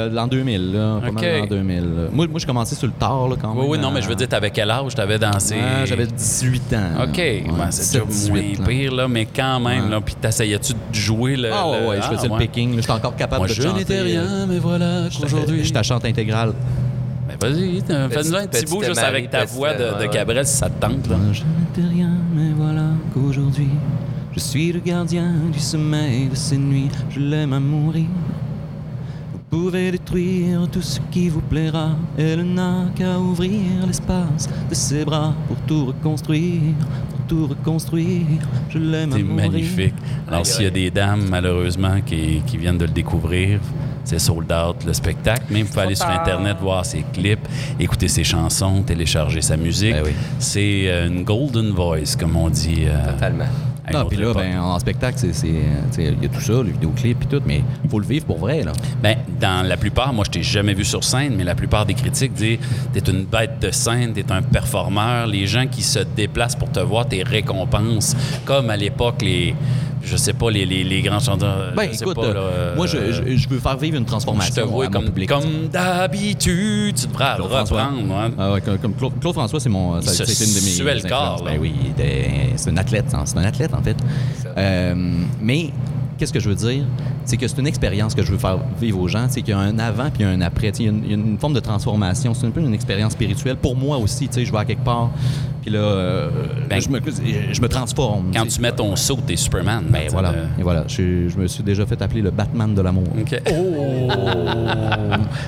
[0.08, 1.00] Euh, l'an 2000, là.
[1.02, 1.14] Pas Ok.
[1.22, 1.76] mal l'an 2000.
[1.82, 2.02] là.
[2.12, 3.70] Moi, moi j'ai commencé sur le tard, là, quand Oui, même.
[3.72, 4.96] oui, non, à- mais je veux dire, t'avais quel âge?
[4.96, 5.56] T'avais dansé?
[5.62, 7.04] Ah, J'avais 18 ans.
[7.04, 8.66] OK, Ouais, ben, c'est 17, déjà moins 18, là.
[8.66, 9.90] pire, là, mais quand même, Ouais.
[9.92, 11.52] là, puis t'essayais-tu de jouer le...
[11.52, 12.40] Ah, ouais, le- ouais, je faisais ouais.
[12.40, 12.72] le picking.
[12.76, 12.82] là.
[12.82, 13.80] J'étais encore capable Moi, de je chanter.
[13.80, 15.64] n'étais rien, mais voilà qu'aujourd'hui...
[15.64, 16.54] Je chante intégrale.
[17.28, 20.08] Ben, vas-y, t'as- fais-nous un petit bout juste Marie, avec ta voix de, de.
[20.08, 21.18] Cabrel, si ça te tente, là?
[21.32, 23.70] Je n'étais rien, mais voilà qu'aujourd'hui,
[24.34, 26.90] je suis le gardien du sommeil de ces nuits.
[27.10, 28.06] Je l'aime à mourir.
[29.34, 31.92] Vous pouvez détruire tout ce qui vous plaira.
[32.18, 36.62] Elle n'a qu'à ouvrir l'espace de ses bras pour tout reconstruire.
[37.28, 38.22] Tout reconstruire.
[38.70, 39.94] Je l'aime C'est magnifique.
[40.28, 43.60] Alors, s'il y a des dames, malheureusement, qui, qui viennent de le découvrir,
[44.04, 45.44] c'est sold out, le spectacle.
[45.50, 47.48] Même, vous pouvez aller sur Internet, voir ses clips,
[47.80, 49.94] écouter ses chansons, télécharger sa musique.
[49.94, 50.12] Ben oui.
[50.40, 52.84] C'est euh, une golden voice, comme on dit.
[52.86, 53.46] euh, Totalement.
[53.90, 55.32] Une Ah, puis là, ben, en spectacle, euh,
[55.94, 58.26] tu il y a tout ça, le vidéoclip et tout, mais il faut le vivre
[58.26, 58.72] pour vrai, là.
[59.02, 61.94] Ben, dans la plupart, moi, je t'ai jamais vu sur scène, mais la plupart des
[61.94, 62.60] critiques disent
[62.94, 65.28] t'es une bête de scène, t'es un performeur.
[65.28, 69.56] Les gens qui se déplacent pour te voir, tes récompenses, comme à l'époque, les,
[70.04, 71.74] je sais pas, les, les, les grands chanteurs.
[71.76, 73.96] Ben, je sais écoute, pas, là, euh, moi, je, euh, je, je veux faire vivre
[73.98, 77.80] une je te transformation vois comme, comme d'habitude, tu devrais reprendre.
[78.14, 78.32] hein.
[78.38, 80.00] Ah ouais, comme, comme Claude, Claude François, c'est mon.
[80.02, 80.94] C'est une de mes.
[80.94, 81.44] le mes corps.
[81.44, 81.74] Ben oui,
[82.56, 83.98] c'est un athlète, hein, c'est un athlète en fait.
[84.58, 84.94] Euh,
[85.42, 85.70] mais
[86.18, 86.84] qu'est-ce que je veux dire,
[87.26, 89.54] c'est que c'est une expérience que je veux faire vivre aux gens, c'est qu'il y
[89.54, 90.70] a un avant puis un après.
[90.80, 92.34] Il y, a une- il y a une forme de transformation.
[92.34, 94.28] C'est un peu une expérience spirituelle pour moi aussi.
[94.28, 95.10] Tu sais, je vais à quelque part,
[95.62, 96.30] puis là, euh,
[96.70, 97.00] Ben, je, me,
[97.52, 98.32] je me transforme.
[98.34, 99.84] Quand tu mets ton saut, t'es Superman.
[99.90, 100.84] Ben là, voilà, et voilà.
[100.88, 103.04] Je, je me suis déjà fait appeler le Batman de l'amour.
[103.52, 103.80] Oh!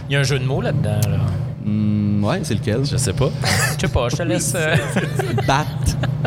[0.10, 1.00] Il y a un jeu de mots là-dedans.
[1.10, 1.18] Là.
[1.66, 2.86] Hmm, ouais, c'est lequel?
[2.86, 3.30] Je sais pas.
[3.76, 4.54] Je sais pas, je te laisse.
[4.56, 4.76] euh,
[5.48, 5.66] Bat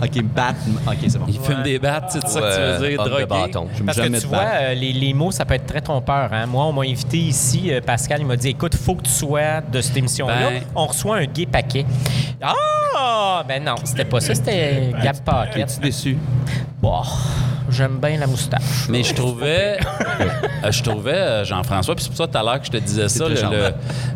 [0.05, 0.55] OK, bat.
[0.87, 1.27] OK, c'est bon.
[1.29, 3.27] Il fume des battes, c'est ça que tu Euh, veux dire, de drogué?
[3.27, 3.69] bâton.
[3.75, 5.67] Je me Parce que jamais tu de vois, euh, les, les mots, ça peut être
[5.67, 6.33] très trompeur.
[6.33, 6.47] Hein?
[6.47, 9.61] Moi, on m'a invité ici, euh, Pascal, il m'a dit écoute, faut que tu sois
[9.61, 10.51] de cette émission-là.
[10.51, 11.85] Ben- On reçoit un gay paquet.
[12.43, 13.45] Ah!
[13.47, 15.61] Ben non, c'était pas ça, c'était Gab Paquet.
[15.61, 16.19] Es-tu déçu?
[16.81, 17.03] Bon,
[17.71, 18.89] j'aime bien la moustache.
[18.89, 19.79] Mais je trouvais,
[20.65, 22.77] euh, je trouvais euh, Jean-François, puis c'est pour ça tout à l'heure que je te
[22.77, 23.57] disais ça, très le- charmant.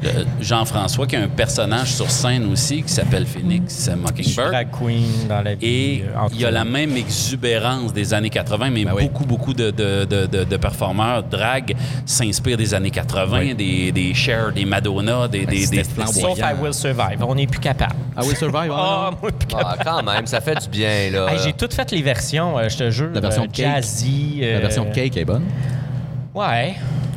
[0.02, 4.50] le- le Jean-François qui a un personnage sur scène aussi qui s'appelle Phoenix Mockingbird.
[4.50, 5.66] Drag queen dans la vie.
[5.66, 9.04] Et euh, il y a la même exubérance des années 80, mais Ben oui.
[9.04, 11.74] beaucoup, beaucoup de, de, de, de- de performeurs drag
[12.06, 13.54] s'inspirent des années 80, Oui.
[13.54, 15.46] des, des Cher, des Madonna, des...
[15.46, 16.06] des, c'était des-.
[16.12, 17.22] Sauf I Will Survive.
[17.26, 17.94] On n'est plus capable.
[18.16, 18.70] Ah oui, Survive.
[18.72, 19.76] Ah, ah, moi, plus capable.
[19.80, 21.26] Ah, quand même, ça fait du bien, là.
[21.32, 23.10] Hey, J'ai toutes fait les versions, euh, je te jure.
[23.14, 23.66] La version euh, cake.
[23.66, 24.38] Jazzy.
[24.40, 25.44] La euh, version cake est bonne.
[26.34, 26.74] Ouais.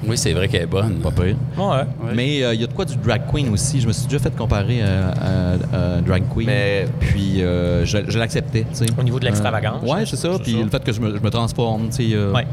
[0.08, 1.00] Oui, c'est vrai qu'elle est bonne.
[1.00, 1.36] Pas pire.
[1.58, 2.14] Ouais.
[2.14, 3.82] Mais euh, il y a de quoi du drag queen aussi?
[3.82, 6.46] Je me suis déjà fait comparer à, à- à drag queen.
[6.46, 8.62] Mais- Puis euh, je, je l'acceptais.
[8.70, 8.86] tu sais.
[8.98, 9.82] Au niveau de l'extravagance.
[9.84, 10.30] Euh, ouais, c'est ça.
[10.42, 10.58] Puis ça.
[10.64, 12.16] le fait que je me, je me transforme, tu sais.
[12.16, 12.46] euh, Ouais.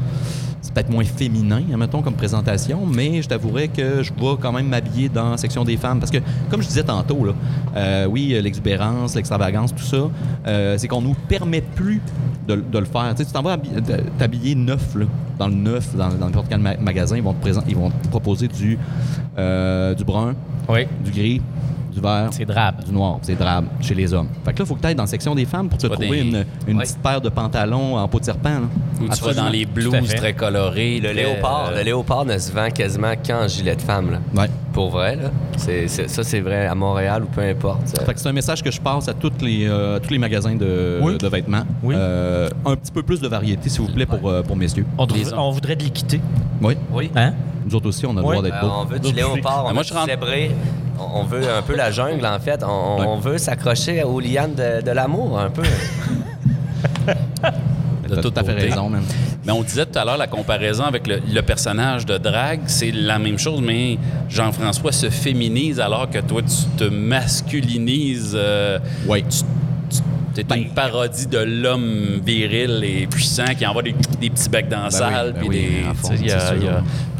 [0.65, 4.67] C'est peut-être moins féminin, mettons, comme présentation, mais je t'avouerais que je vais quand même
[4.67, 5.99] m'habiller dans la section des femmes.
[5.99, 6.17] Parce que,
[6.49, 7.33] comme je disais tantôt, là,
[7.75, 10.09] euh, oui, euh, l'exubérance, l'extravagance, tout ça,
[10.47, 12.01] euh, c'est qu'on nous permet plus
[12.47, 13.11] de, de le faire.
[13.11, 13.57] Tu sais, tu t'en vas
[14.17, 15.05] t'habiller neuf, là,
[15.37, 18.07] dans le neuf, dans dans n'importe quel ma- magasin, ils vont, te ils vont te
[18.07, 18.79] proposer du,
[19.37, 20.33] euh, du brun,
[20.67, 20.87] Oui.
[21.03, 21.41] du gris,
[21.95, 22.83] du vert, C'est drabe.
[22.85, 23.17] du noir.
[23.21, 24.27] C'est drabe chez les hommes.
[24.43, 25.87] Fait que là, il faut que tu ailles dans la section des femmes pour te
[25.87, 26.83] vas trouver des- une, une Ouais.
[26.83, 28.49] petite paire de pantalons en peau de serpent.
[28.49, 28.59] là.
[28.61, 29.43] Ou tu vas Absolument.
[29.43, 30.99] dans les blues très colorés.
[30.99, 34.41] Le léopard, euh, le léopard ne se vend quasiment qu'en gilet de femme, là.
[34.41, 34.49] Ouais.
[34.75, 35.31] Pour vrai, là.
[35.57, 37.97] C'est, c'est- ça, c'est vrai à Montréal ou peu importe.
[38.05, 40.53] Fait que c'est un message que je passe à toutes les, euh, tous les magasins
[40.55, 41.17] de, Oui.
[41.17, 41.63] de vêtements.
[41.81, 41.95] Oui.
[41.97, 44.85] Euh, un petit peu plus de variété, s'il vous plaît, pour, euh, pour messieurs.
[44.97, 45.07] On,
[45.37, 46.19] on voudrait de l'équité.
[46.61, 46.75] Oui.
[46.91, 47.09] Oui.
[47.15, 47.31] Hein?
[47.65, 48.73] Nous autres aussi, on a le droit d'être Euh, beau.
[48.81, 50.51] on veut du léopard, on moi, veut célébrer.
[50.99, 52.61] On veut un peu la jungle, en fait.
[52.63, 53.05] On, Ouais.
[53.07, 55.63] on veut s'accrocher aux lianes de, de l'amour, un peu.
[57.41, 57.51] T'as
[58.09, 59.01] de tout toute à fait raison, man.
[59.45, 62.91] Mais on disait tout à l'heure, la comparaison avec le, le personnage de drague, c'est
[62.91, 63.97] la même chose, mais
[64.29, 68.33] Jean-François se féminise alors que toi, tu te masculinises.
[68.35, 69.23] euh, Oui.
[70.33, 74.49] tu es Ben- une parodie de l'homme viril et puissant qui envoie des, des petits
[74.49, 75.35] becs dans la Ben salle.
[75.41, 75.93] oui, ben oui, a-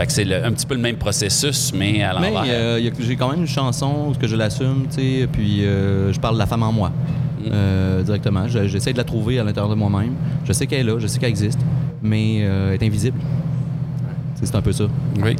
[0.09, 2.43] c'est un petit peu le même processus, mais à Mais l'envers.
[2.53, 6.11] euh, y a- j'ai quand même une chanson que je l'assume, tu sais, puis euh,
[6.11, 6.89] je parle de la femme en moi.
[6.89, 7.49] Mm.
[7.53, 8.47] euh, directement.
[8.47, 10.13] Je- J'essaie de la trouver à l'intérieur de moi-même.
[10.45, 11.59] Je sais qu'elle est là, je sais qu'elle existe,
[12.05, 13.17] mais euh, est invisible.
[14.41, 14.85] C'est un peu ça.
[15.23, 15.35] Oui.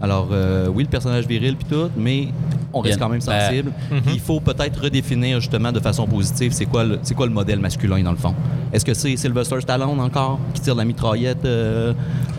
[0.00, 2.28] Alors, euh, oui, le personnage viril puis tout, mais
[2.72, 3.70] on reste quand même ben, sensible.
[4.12, 7.60] Il faut peut-être redéfinir justement de façon positive c'est quoi, le, c'est quoi le modèle
[7.60, 8.34] masculin dans le fond.
[8.72, 11.92] Est-ce que c'est Sylvester Stallone encore qui tire de la mitraillette euh,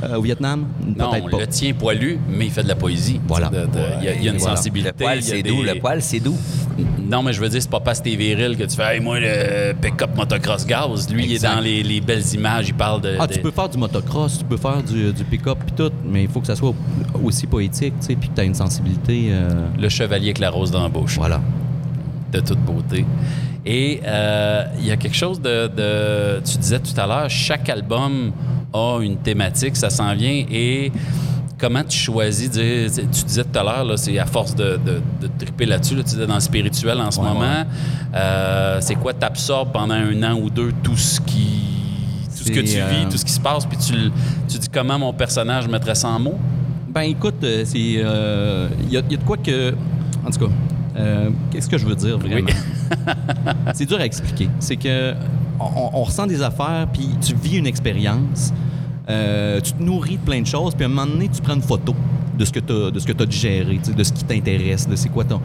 [0.03, 0.65] euh, au Vietnam?
[0.97, 1.37] Non, Peut-être pas.
[1.39, 3.21] le tient poilu, mais il fait de la poésie.
[3.27, 3.47] Voilà.
[3.49, 3.67] De- de-
[4.01, 4.55] Il y a, il y a une Voilà.
[4.57, 4.89] sensibilité.
[4.97, 5.61] Le poil, c'est des- doux.
[5.63, 6.35] Le poil, c'est doux.
[6.99, 8.99] Non, mais je veux dire, c'est pas parce que t'es viril que tu fais hey,
[8.99, 11.09] moi, le pick-up motocross gaz.
[11.11, 13.15] Lui, il est dans les, les belles images, il parle de.
[13.19, 15.91] Ah, de- tu peux faire du motocross, tu peux faire du, du pick-up puis tout,
[16.05, 16.73] mais il faut que ça soit
[17.23, 19.27] aussi poétique, tu sais, puis que tu as une sensibilité.
[19.31, 19.49] euh,
[19.79, 21.15] Le chevalier avec la rose dans la bouche.
[21.17, 21.39] voilà.
[22.31, 23.05] de toute beauté.
[23.65, 27.69] Et euh, il y a quelque chose de, de- Tu disais tout à l'heure, chaque
[27.69, 28.31] album
[28.73, 30.43] a une thématique, ça s'en vient.
[30.51, 30.91] Et
[31.57, 35.27] comment tu choisis de- Tu disais tout à l'heure, c'est à force de, de, de
[35.39, 37.65] triper là-dessus, là, tu disais dans le spirituel en ce Ouais, moment.
[38.15, 41.61] euh, c'est quoi t'absorbes pendant un an ou deux tout ce qui.
[42.37, 43.93] Tout ce que tu vis, euh, tout ce qui se passe, puis tu,
[44.49, 46.37] tu dis comment mon personnage mettrait ça en mots?
[46.89, 47.79] Ben écoute, euh, c'est.
[47.79, 49.73] Il y, a, y a de quoi que.
[50.25, 50.51] En tout cas,
[50.97, 52.49] euh, qu'est-ce que je veux dire vraiment?
[53.73, 54.49] c'est dur à expliquer.
[54.59, 55.13] C'est que
[55.59, 58.51] on, on ressent des affaires, puis tu vis une expérience,
[59.09, 61.55] euh, tu te nourris de plein de choses, puis à un moment donné, tu prends
[61.55, 61.93] une photo
[62.37, 64.95] de ce que tu as, de ce que tu digéré, de ce qui t'intéresse, de
[64.95, 65.39] c'est quoi ton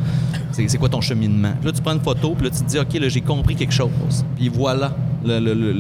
[0.53, 1.53] c'est, quoi ton cheminement.
[1.61, 3.55] Puis là, tu prends une photo, puis là, tu te dis, OK, là, j'ai compris
[3.57, 4.25] quelque chose.
[4.37, 4.93] Puis voilà
[5.25, 5.73] le, le- le-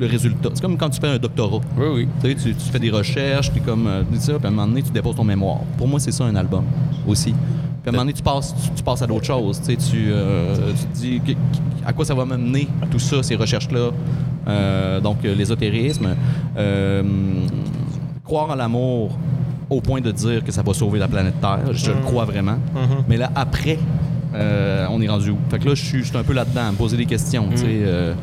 [0.00, 0.48] le- résultat.
[0.54, 1.60] C'est comme quand tu fais un doctorat.
[1.76, 2.34] Oui, oui.
[2.36, 5.14] Tu, fais des recherches, puis comme euh, ça, puis à un moment donné, tu déposes
[5.16, 5.60] ton mémoire.
[5.76, 6.64] Pour moi, c'est ça un album
[7.06, 7.32] aussi.
[7.32, 9.60] Puis à un moment donné, tu passes, tu, tu passes à d'autres choses.
[9.62, 9.76] Tu,
[10.08, 11.36] euh, tu te dis
[11.86, 13.90] à quoi ça va m'amener, tout ça, ces recherches-là.
[14.48, 16.08] Euh, donc, euh, l'ésotérisme.
[16.56, 17.02] Euh,
[18.24, 19.18] croire en l'amour
[19.70, 21.60] au point de dire que ça va sauver la planète Terre.
[21.72, 22.56] Je le crois vraiment.
[23.08, 23.78] Mais là, après,
[24.34, 25.38] euh, on est rendu où?
[25.50, 27.46] Fait que là, je suis je suis un peu là-dedans, à me poser des questions.
[27.50, 28.14] tu sais, euh,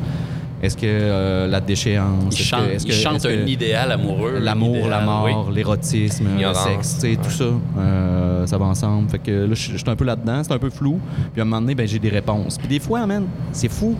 [0.62, 2.24] est-ce que euh, la déchéance...
[2.24, 4.38] Il est-ce que- chante, il que- chante est-ce que- un idéal amoureux.
[4.40, 5.54] L'amour, la mort, oui.
[5.54, 7.44] l'érotisme, le sexe, tu sais, tout ça,
[7.78, 9.08] euh, ça va ensemble.
[9.10, 10.98] Fait que là, je je suis un peu là-dedans, c'est un peu flou.
[11.32, 12.58] Puis à un moment donné, ben, j'ai des réponses.
[12.58, 13.94] Puis des fois, man, c'est fou.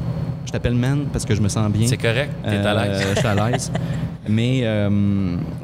[0.46, 1.86] Je t'appelle man parce que je me sens bien.
[1.86, 3.02] C'est correct, t'es à l'aise.
[3.04, 3.72] Euh, Je suis à l'aise.
[4.28, 4.88] Mais euh,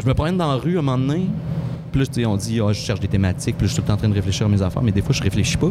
[0.01, 1.27] je me promène dans la rue à un moment donné.
[2.11, 3.57] Sais, on dit, Ah, je cherche des thématiques.
[3.61, 4.83] Là, je suis tout le temps en train de réfléchir à mes affaires.
[4.83, 5.71] Mais des fois, je réfléchis pas.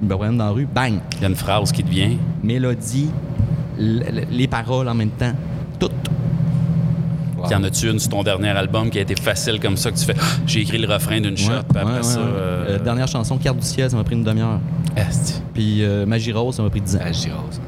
[0.00, 2.12] Je me promène dans la rue, bang, Il y a une phrase qui te vient.
[2.42, 3.08] mélodie,
[3.78, 5.32] les paroles en même temps,
[5.80, 5.90] tout.
[7.50, 9.96] Y en a-tu une sur ton dernier album qui a été facile comme ça que
[9.96, 12.18] tu fais Ah, j'ai écrit le refrain d'une shot, Ouais, puis après ouais, ça.
[12.20, 14.58] ouais, euh, Euh, dernière chanson, Carte du ciel, ça m'a pris une demi-heure.
[15.54, 17.00] Puis euh, Magie Rose, ça m'a pris 10 ans.
[17.02, 17.60] Ah, Girose.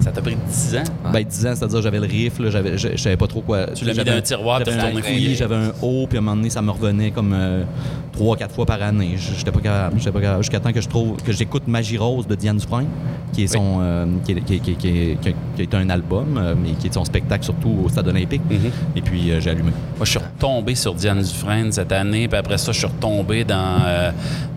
[0.00, 1.10] Ça t'a pris 10 ans?
[1.12, 3.66] Ben, 10 ans, c'est-à-dire j'avais le riff, là, j'avais, je, je savais pas trop quoi.
[3.74, 6.24] Tu l'as mis dans un tiroir, t'as un oui, j'avais un haut, puis à un
[6.24, 7.64] moment donné, ça me revenait comme euh,
[8.12, 9.14] trois, quatre fois par année.
[9.16, 10.42] J'étais pas capable, j'étais pas capable.
[10.42, 12.88] Jusqu'à temps que je trouve, que j'écoute Magie Rose de Diane Dufresne,
[13.32, 15.62] qui est son, euh, qui, est, qui, est- qui est- qui est- qui est- qui
[15.62, 18.42] est un album, euh, mais qui est son spectacle surtout au Stade olympique.
[18.50, 18.70] Mhm.
[18.96, 19.70] Et puis, euh, j'ai allumé.
[19.96, 23.44] Moi, je suis retombé sur Diane Dufresne cette année, puis après ça, je suis retombé
[23.44, 24.10] dans, euh,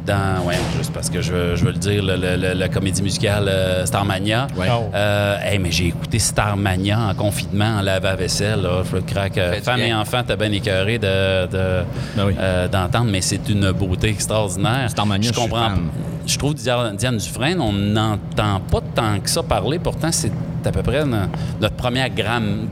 [0.05, 2.69] dans ouais, juste parce que je veux, je veux le dire, le- le- le- la
[2.69, 4.47] comédie musicale euh, Starmania.
[4.57, 4.67] Ouais.
[4.71, 4.89] Oh.
[4.93, 8.61] Euh, hey, mais j'ai écouté Starmania en confinement, en lave-vaisselle.
[8.61, 8.83] là.
[8.91, 9.37] Je craque.
[9.37, 9.87] euh, Femme bien.
[9.87, 11.83] et enfant, t'as bien écœuré de, de-
[12.15, 12.35] Ben oui.
[12.39, 14.89] euh, d'entendre, mais c'est une beauté extraordinaire.
[14.89, 15.69] Starmania, je je suis comprends.
[15.69, 15.79] fan.
[16.27, 19.77] Je trouve Diane Diane Dufresne, on n'entend pas tant que ça parler.
[19.79, 20.31] Pourtant, c'est
[20.65, 21.17] à peu près no-
[21.61, 22.67] notre première grande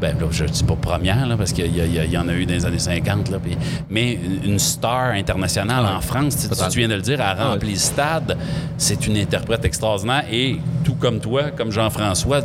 [0.00, 2.52] ben là, je dis pas première, là, parce qu'il y, y en a eu dans
[2.54, 3.38] les années 50, là,
[3.90, 7.78] mais une- star internationale en France, tu, tu viens de le dire, elle remplit le
[7.78, 8.36] stade.
[8.76, 12.40] C'est une interprète extraordinaire et tout comme toi, comme Jean-François,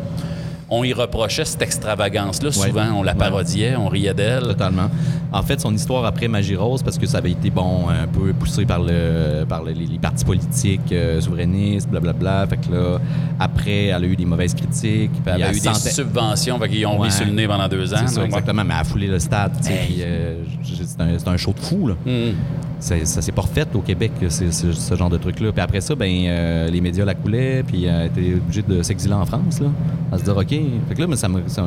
[0.73, 2.47] on y reprochait cette extravagance-là.
[2.49, 2.67] Ouais.
[2.69, 3.17] Souvent, on la Ouais.
[3.17, 4.43] parodiait, on riait d'elle.
[4.43, 4.89] Totalement.
[5.33, 8.31] En fait, son histoire après Magie Rose, parce que ça avait été bon, un peu
[8.33, 12.47] poussé par le par le- les, les partis politiques euh, souverainistes, blablabla.
[12.47, 12.99] Fait que là,
[13.39, 15.11] après, elle a eu des mauvaises critiques.
[15.11, 17.07] Puis elle a eu des sentait- subventions, fait qu'ils ont Ouais.
[17.07, 18.07] mis sur le nez pendant deux ans.
[18.07, 18.63] Ça, exactement.
[18.63, 19.51] Mais elle a foulé le stade.
[19.67, 19.97] Hey.
[20.01, 21.87] euh, c'est un, show de fou.
[21.87, 21.95] Là.
[22.07, 22.33] Hum.
[22.81, 25.51] Ça s'est pas refait au Québec, ce genre de truc-là.
[25.51, 28.81] Puis après ça, ben, euh, les médias la coulaient, puis elle a été obligée de
[28.81, 29.59] s'exiler en France.
[29.61, 29.67] Là,
[30.11, 30.49] à se dire, OK.
[30.49, 31.63] Fait que là, mais ça me, ça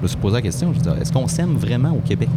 [0.00, 0.72] je me suis posé la question.
[0.72, 2.28] Je est-ce qu'on s'aime vraiment au Québec?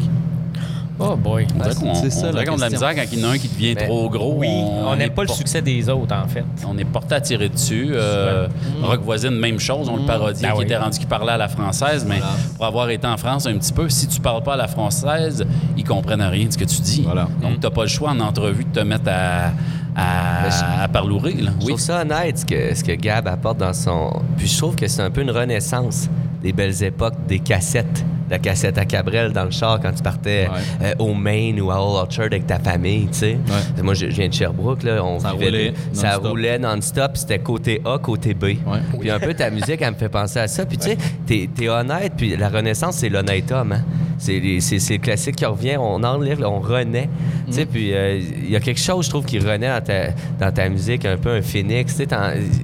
[1.12, 1.48] Oh boy.
[1.56, 3.74] On dirait qu'on a de la misère quand il y en a un qui devient
[3.76, 4.36] Mais- trop gros.
[4.38, 6.46] Oui, on n'aime pas le succès des autres, en fait.
[6.68, 7.90] On est porté à tirer dessus.
[7.94, 8.48] Euh,
[8.82, 9.90] Rock Voisine, même chose.
[9.90, 10.66] On le parodiait, Ben qui oui.
[10.66, 12.22] était rendu qui parlait à la française, mais
[12.56, 15.46] pour avoir été en France un petit peu, si tu parles pas à la française,
[15.78, 17.02] ils comprennent rien de ce que tu dis.
[17.06, 17.28] Voilà.
[17.42, 19.48] Donc, tu n'as pas le choix en entrevue de te mettre à,
[19.96, 21.34] à, Mais je- à parlourer.
[21.34, 21.52] Là.
[21.60, 21.68] Je Oui.
[21.74, 24.12] trouve ça honnête ce que, ce que Gab apporte dans son.
[24.38, 26.10] Puis je trouve que c'est un peu une renaissance
[26.42, 28.04] des belles époques des cassettes.
[28.34, 30.88] La cassette à Cabrel dans le char quand tu partais Ouais.
[30.88, 33.38] euh, au Maine ou à Old Orchard avec ta famille, tu sais.
[33.78, 33.84] Ouais.
[33.84, 35.04] Moi, je, je viens de Sherbrooke, là.
[35.06, 36.28] On Ça vivait- roulait Ça non-stop.
[36.32, 37.12] roulait non-stop.
[37.14, 38.56] C'était côté A, côté B.
[39.00, 40.66] Puis un peu ta musique, elle me fait penser à ça.
[40.66, 42.14] Puis tu sais, t'es, t'es honnête.
[42.18, 43.74] Puis la renaissance, c'est l'honnête homme.
[43.74, 43.84] hein.
[44.18, 45.76] C'est, les- c'est, c'est le classique qui revient.
[45.78, 47.10] On enlève, on renaît.
[47.46, 47.54] Tu Mm.
[47.54, 50.04] sais, puis euh, il y a quelque chose, je trouve, qui renaît dans ta,
[50.40, 51.92] dans ta musique, un peu un phénix.
[51.98, 52.08] Tu sais,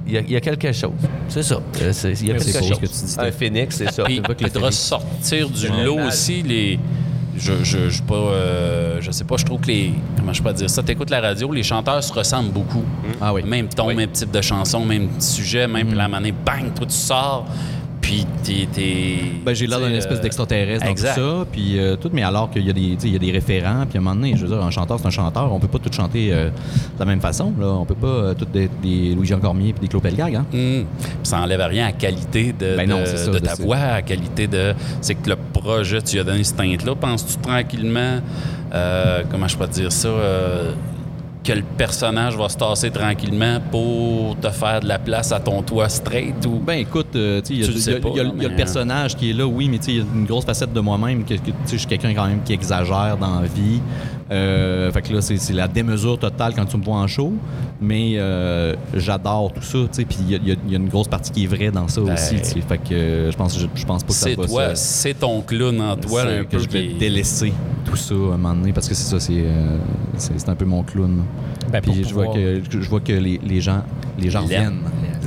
[0.06, 0.92] il y, a- il y a quelque chose.
[1.28, 1.60] C'est ça.
[1.82, 2.68] Euh, c'est- Il y a quelque chose.
[2.68, 4.04] ce que tu dis, un phénix, c'est ça.
[4.04, 5.84] Puis, de ressortir du Ouais.
[5.84, 6.78] lot aussi, les.
[7.36, 9.92] Je, je, je, pas, euh, je sais pas, je trouve que les.
[10.16, 10.82] Comment je peux dire ça?
[10.82, 12.84] T'écoutes la radio, les chanteurs se ressemblent beaucoup.
[13.20, 13.42] Ah oui.
[13.44, 16.94] Même ton, même type de chanson, même sujet, même puis la manée, bang, toi tu
[16.94, 17.46] sors,
[18.10, 18.66] puis t'es.
[18.72, 22.10] t'es- Ben, j'ai l'air sais, d'une espèce euh, d'extraterrestre dans tout ça, puis euh, tout,
[22.12, 24.16] mais alors qu'il y, a des- il y a des référents, puis à un moment
[24.16, 26.48] donné, je veux dire, un chanteur, c'est un chanteur, on peut pas tout chanter euh,
[26.48, 27.66] de la même façon, là.
[27.68, 30.44] On peut pas euh, tout être des Louis-Jean Cormier puis des Claude Pelgag, hein.
[30.50, 30.86] Puis
[31.22, 33.54] Ça enlève rien à la qualité de, Ben non, de- c'est ça, de de ta
[33.54, 34.74] voix, à qualité de.
[35.00, 36.94] C'est que le projet, tu lui as donné ce teinte-là.
[36.96, 38.20] Penses-tu tranquillement,
[38.74, 40.72] euh, comment je peux te dire ça, euh,
[41.42, 45.62] que le personnage va se tasser tranquillement pour te faire de la place à ton
[45.62, 46.58] toit straight ou.
[46.58, 49.16] Ben écoute, euh, tu sais, il y a- le y, y y a mais- personnage
[49.16, 51.24] qui est là, oui, mais tu sais, il y a une grosse facette de moi-même,
[51.24, 53.80] que, que, tu sais, je suis quelqu'un quand même qui exagère dans la vie.
[54.30, 57.32] Euh, fait que là, c'est la démesure totale quand tu me vois en show,
[57.80, 61.08] mais euh, j'adore tout ça, tu sais, puis il y, a- y y une grosse
[61.08, 62.60] partie qui est vraie dans ça Ben, aussi, tu sais.
[62.60, 64.82] Fait que euh, je pense, je, je pense pas que ça C'est va toi, se-
[64.84, 67.52] c'est ton clown en toi, c'est là, un que peu je vais qui- délaisser
[67.84, 69.78] tout ça à un moment donné parce que c'est ça, c'est euh,
[70.16, 71.24] c'est c'est un peu mon clown.
[71.72, 73.82] Ben, Puis je vois que je vois que les, les gens
[74.18, 74.44] les gens.
[74.46, 74.54] C'est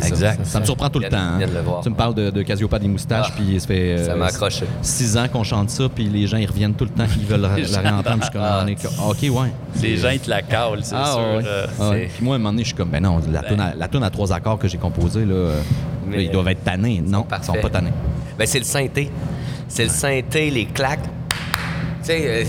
[0.01, 0.39] Exact.
[0.43, 1.17] Ça, Ça me surprend tout le temps.
[1.17, 1.35] hein.
[1.37, 1.81] viens de le voir.
[1.81, 4.25] Tu me parles de, de Casiopa des moustaches, Ah, puis ça fait euh, ça m'a
[4.27, 4.65] accroché.
[4.81, 7.41] six ans qu'on chante ça, puis les gens ils reviennent tout le temps, ils veulent
[7.41, 8.17] la, réentendre.
[8.19, 8.65] Je suis comme, Ah.
[9.09, 9.51] ok ouais.
[9.81, 11.19] Les gens, ils te la calent, c'est Ah, sûr.
[11.19, 11.43] ouais.
[11.45, 13.75] euh, Ah, Puis moi, à un moment donné, je suis comme, ben non, la à,
[13.75, 15.61] la toune à trois accords que j'ai composée, là, euh,
[16.07, 17.03] Mais- là, ils doivent être tannés.
[17.05, 17.91] Non, ils sont pas tannés.
[18.37, 19.11] Ben, c'est le synthé.
[19.67, 20.99] C'est le synthé, les claques.
[22.03, 22.43] Tu sais, euh,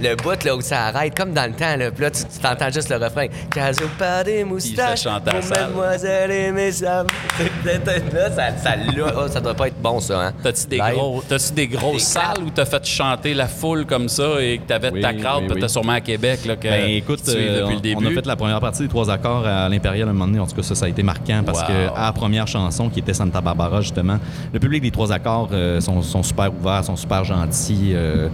[0.10, 2.70] le bout là, où ça arrête, comme dans le temps, là, puis là, tu t'entends
[2.70, 3.26] juste le refrain.
[3.50, 5.62] Caso pas des moustaches, chanter à la pour salle.
[5.66, 7.06] mademoiselle et mes âmes.
[7.64, 8.74] là, ça,
[9.16, 10.32] oh, ça doit pas être bon, ça, hein?
[10.42, 14.40] T'as-tu des, gros, t'as-tu des grosses salles où t'as fait chanter la foule comme ça
[14.40, 15.60] et que t'avais Oui, ta crowd, oui, puis oui.
[15.60, 18.06] t'as sûrement à Québec, là, que Ben écoute, tu euh, depuis le on- début?
[18.06, 20.40] on a fait la première partie des trois accords à l'Impérial à un moment donné.
[20.40, 21.66] En tout cas, ça, ça a été marquant parce Wow.
[21.68, 24.18] que à la première chanson, qui était Santa Barbara, justement,
[24.52, 27.92] le public des trois accords euh, sont, sont super ouverts, sont super gentils.
[27.94, 28.28] euh,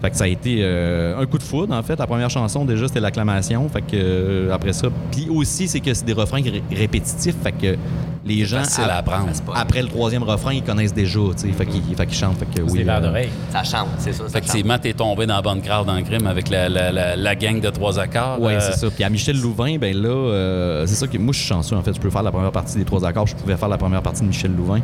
[0.00, 1.98] Fait que ça a été euh, un coup de foudre, en fait.
[1.98, 3.68] La première chanson, déjà, c'était l'acclamation.
[3.68, 4.88] Fait que euh, après ça.
[5.10, 7.34] Puis aussi, c'est que c'est des refrains ré- répétitifs.
[7.42, 7.76] Fait que
[8.24, 8.62] les gens.
[8.78, 9.28] à apprendre.
[9.54, 11.52] Après le troisième refrain, ils connaissent déjà, tu sais.
[11.52, 12.38] Fait qu'ils fait qu'ils chantent.
[12.38, 12.82] Fait que C'est oui.
[12.84, 13.28] verres euh, d'oreille.
[13.50, 14.28] Ça chante, c'est ça.
[14.28, 14.38] ça.
[14.38, 17.34] Effectivement, t'es tombé dans la bonne crowd dans le crime avec la, la, la, la
[17.34, 18.38] gang de trois accords.
[18.40, 18.88] Oui, Euh, c'est ça.
[18.90, 21.82] Puis à Michel Louvain, ben là, euh, c'est ça que moi je suis chanceux en
[21.82, 21.94] fait.
[21.94, 23.26] Je peux faire la première partie des trois accords.
[23.26, 24.80] Je pouvais faire la première partie de Michel Louvain.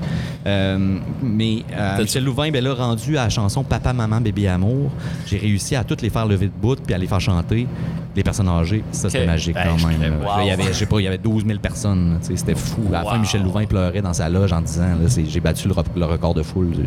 [0.46, 4.90] Euh, mais euh, Michel Louvain, ben là, rendu à la chanson Papa, Maman, Bébé Amour,
[5.26, 7.66] j'ai réussi à toutes les faire lever de bout puis à les faire chanter.
[8.16, 10.20] Les personnes âgées, ça c'était magique Ben, quand même.
[10.22, 10.28] wow.
[10.42, 12.18] Il y avait, je sais pas, il y avait 12 000 personnes.
[12.22, 12.82] C'était fou.
[12.90, 13.18] À la fin.
[13.18, 14.96] Michel Louvain pleurait dans sa loge en disant
[15.28, 16.82] J'ai battu le, re- le record de foule du,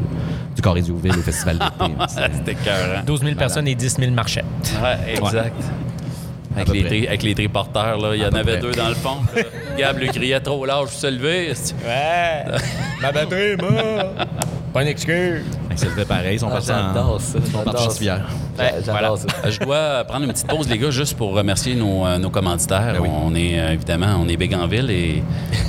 [0.56, 1.92] du Corée du au Festival d'été.
[2.08, 3.04] C'était- C'était cœur.
[3.06, 4.46] 12 000 personnes et 10 000 marchettes.
[4.82, 5.54] Ouais, exact.
[6.62, 8.62] Avec les, avec les triporteurs, là, il y en avait près.
[8.62, 9.18] deux dans le fond.
[9.36, 9.42] là.
[9.78, 11.54] Gab lui criait trop large, se lever.
[11.86, 12.44] Ouais!
[13.02, 14.08] Ma batterie morte!
[14.74, 15.44] Pas une excuse!
[15.72, 16.36] Ils se levaient pareil.
[16.36, 17.38] Ils sont Ah, partis en- ça.
[17.46, 18.28] ils sont partis en civière.
[18.58, 18.64] Ça.
[18.64, 19.34] Ouais, J'adore voilà.
[19.44, 19.50] ça.
[19.50, 22.94] Je dois prendre une petite pause, les gars, juste pour remercier nos, euh, nos commanditaires.
[22.96, 23.10] Ben oui.
[23.24, 25.24] On est, euh, évidemment, on est Béganville et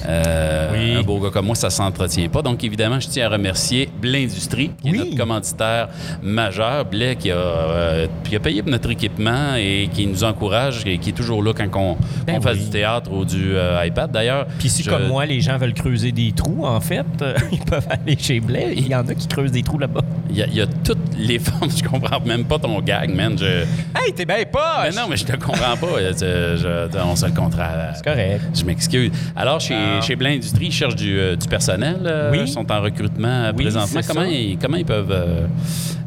[0.08, 0.94] euh, Oui.
[0.96, 2.42] un beau gars comme moi, ça s'entretient pas.
[2.42, 4.96] Donc, évidemment, je tiens à remercier Blé Industrie, qui Oui.
[4.96, 5.88] est notre commanditaire
[6.22, 6.84] majeur.
[6.84, 10.98] Blé qui a, euh, qui a payé pour notre équipement et qui nous encourage et
[10.98, 12.58] qui est toujours là quand on, Ben on fait oui.
[12.64, 14.10] du théâtre ou du euh, iPad.
[14.10, 17.06] D'ailleurs, Puis si, je- comme moi, les gens veulent creuser des trous, en fait,
[17.52, 18.72] ils peuvent aller chez Blais.
[18.76, 20.00] Il y en a qui creusent des trous là-bas.
[20.30, 21.70] il y, a- il y a toutes les formes.
[21.70, 23.36] Je comprends même pas ton gag, man.
[23.38, 23.44] Je...
[23.44, 24.84] Hey, t'es bien pas!
[24.84, 25.88] Mais non, mais je te comprends pas.
[25.98, 26.56] Je-
[26.92, 27.92] je- on se le contraire.
[27.96, 28.42] C'est correct.
[28.54, 29.10] Je m'excuse.
[29.36, 30.00] Alors, chez, Ah.
[30.00, 31.98] chez Blin Industrie, ils cherchent du, euh, du personnel.
[32.04, 32.38] euh, Oui.
[32.42, 34.00] Ils sont en recrutement euh, Oui, présentement.
[34.06, 35.12] Comment ils, comment ils peuvent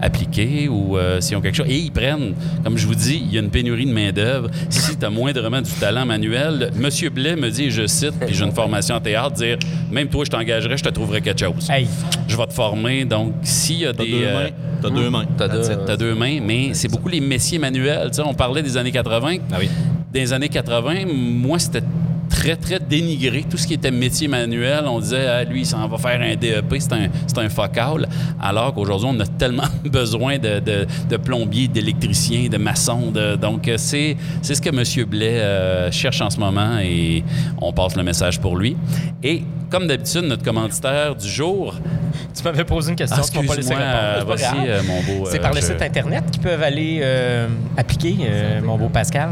[0.01, 1.67] appliquer ou euh, s'ils ont quelque chose?
[1.69, 2.33] Et ils prennent,
[2.63, 4.49] comme je vous dis, il y a une pénurie de main-d'œuvre.
[4.69, 8.33] Si tu as moindrement du talent manuel, Monsieur Blais me dit, et je cite, puis
[8.35, 9.57] j'ai une formation en théâtre, dire
[9.91, 11.69] même toi, je t'engagerais, je te trouverais quelque chose.
[11.69, 11.87] Hey,
[12.27, 13.05] Je vais te former.
[13.05, 14.11] Donc, s'il y a T'as des.
[14.11, 14.49] deux euh, mains.
[14.81, 15.25] T'as deux mains.
[15.37, 18.09] T'as deux- T'as deux mains, mais c'est beaucoup les messiers manuels.
[18.09, 19.37] Tu sais, on parlait des années 80.
[19.51, 19.69] Ah oui.
[20.11, 21.83] Des années 80, moi, c'était
[22.31, 23.43] très, très dénigré.
[23.47, 26.35] Tout ce qui était métier manuel, on disait, ah, lui, il s'en va faire un
[26.35, 28.07] DEP, c'est un, c'est un focal.
[28.41, 33.11] Alors qu'aujourd'hui, on a tellement besoin de, de, de plombiers, d'électriciens, de maçons.
[33.11, 35.05] de- donc, euh, c'est, c'est ce que M.
[35.07, 37.23] Blais euh, cherche en ce moment et
[37.61, 38.75] on passe le message pour lui.
[39.21, 41.75] Et comme d'habitude, notre commanditaire du jour,
[42.35, 44.09] tu m'avais posé une question, Ah, tu m'as pas laissé excuse-moi, répondre.
[44.13, 44.65] C'est pas voici, grave.
[44.67, 48.15] euh, mon beau, C'est euh, par le je- site Internet qu'ils peuvent aller euh, appliquer,
[48.21, 49.29] euh, mon beau Pascal.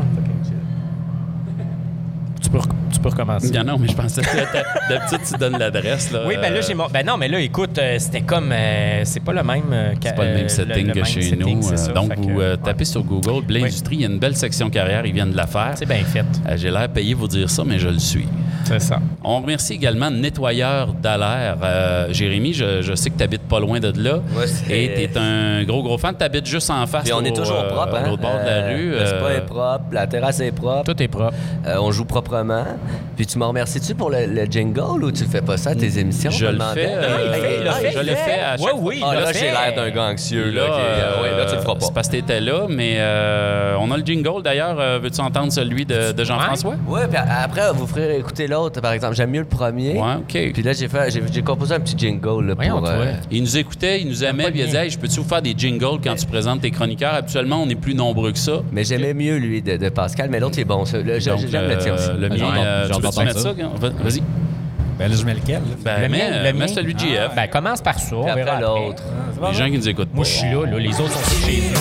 [2.42, 2.60] Tu peux,
[2.92, 3.52] tu peux recommencer.
[3.52, 6.12] Non, non, mais je pensais que d'habitude, tu donnes l'adresse.
[6.12, 6.88] Là, Oui, ben là, Euh, j'ai mon.
[6.88, 8.52] Ben non, mais là, écoute, euh, c'était comme.
[8.52, 9.64] euh, c'est pas le même.
[9.72, 11.72] euh, C'est pas le même setting le que même chez setting, nous.
[11.72, 11.92] euh, ça.
[11.94, 12.58] donc, vous que, euh, ouais.
[12.64, 13.68] tapez sur Google, Blé Oui.
[13.68, 15.72] Industrie, il y a une belle section carrière, ils viennent de la faire.
[15.76, 16.26] C'est bien fait.
[16.48, 18.28] Euh, J'ai l'air payé vous dire ça, mais je le suis.
[18.66, 19.00] C'est ça.
[19.24, 21.58] On remercie également Nettoyeur d'Alaire.
[21.64, 24.20] Euh, Jérémy, je, je sais que tu habites pas loin de là.
[24.70, 26.14] Et tu es un gros, gros fan.
[26.18, 27.04] Tu habites juste en face.
[27.06, 28.16] Puis on est toujours euh, propre, hein?
[28.22, 28.92] bord de la rue.
[28.92, 30.84] Le spa euh, est propre, la terrasse est propre.
[30.94, 31.34] Tout est propre.
[31.66, 32.64] Euh, on joue proprement.
[33.16, 35.76] Puis tu m'en remercies-tu pour le, le jingle ou tu le fais pas ça à
[35.76, 36.32] tes émissions?
[36.32, 36.86] Je le demandais?
[36.86, 36.94] fais.
[36.94, 37.34] Euh,
[37.94, 38.16] je le fait.
[38.16, 38.80] fais à chaque Ouais, fois.
[38.82, 40.50] oui, Ah, là, j'ai l'air d'un gars anxieux.
[40.52, 41.86] Là, Là, euh, ouais, là, tu le feras euh, pas.
[41.86, 44.78] C'est parce que t'étais là, mais euh, on a le jingle d'ailleurs.
[44.80, 46.76] Euh, Veux-tu entendre celui de, de Jean-François?
[46.88, 49.16] Ouais, puis après, vous ferez écouter l'autre, par exemple.
[49.16, 49.94] J'aime mieux le premier.
[49.94, 50.54] Ouais, OK.
[50.54, 52.80] Puis là, j'ai fait, j'ai, j'ai composé un petit jingle là, pour.
[52.80, 52.90] toi.
[52.90, 54.82] euh, Il nous écoutait, il nous aimait, puis il a dit bien.
[54.84, 57.14] Hey, je peux-tu vous faire des jingles quand tu présentes tes chroniqueurs?
[57.16, 58.62] Habituellement, on est plus nombreux que ça.
[58.72, 60.86] mais j'aimais mieux lui de, de Pascal, mais l'autre il est bon.
[60.86, 60.98] ça.
[61.00, 62.10] Le- Donc, j'aime le tien aussi.
[62.10, 62.38] euh, Le mien,
[62.70, 63.52] euh, tu veux-tu mettre ça?
[63.54, 64.24] Vas-y.
[64.98, 65.56] Ben là, je mets lequel?
[65.62, 65.62] là?
[65.84, 66.68] Ben, Le mets, euh, le mets mien.
[66.68, 67.34] celui de JF.
[67.36, 68.16] Ben, commence par ça.
[68.16, 68.86] On Puis verra après après.
[68.86, 69.04] l'autre.
[69.52, 70.30] Les gens qui nous écoutent Moi, pas.
[70.30, 70.78] je suis là, là.
[70.78, 71.80] Les autres sont chez nous.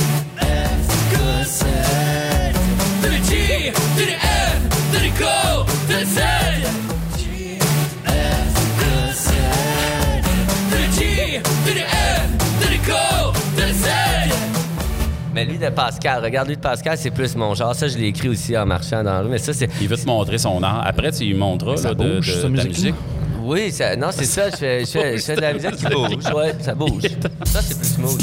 [15.38, 17.72] Mais lui de Pascal, regarde lui de Pascal, c'est plus mon genre.
[17.74, 19.28] Ça, je l'ai écrit aussi en marchant dans la rue.
[19.28, 19.68] Mais ça, c'est.
[19.80, 20.82] Il veut te montrer son art.
[20.84, 22.68] Après, tu lui montreras Ça là, de, bouge, de- musique-là.
[22.68, 22.94] musique.
[23.42, 24.50] Oui, ça, non, c'est ça.
[24.50, 26.32] Je fais, je, fais, je fais de la musique qui bouge.
[26.34, 27.02] Ouais, ça bouge.
[27.44, 28.20] Ça, c'est plus smooth.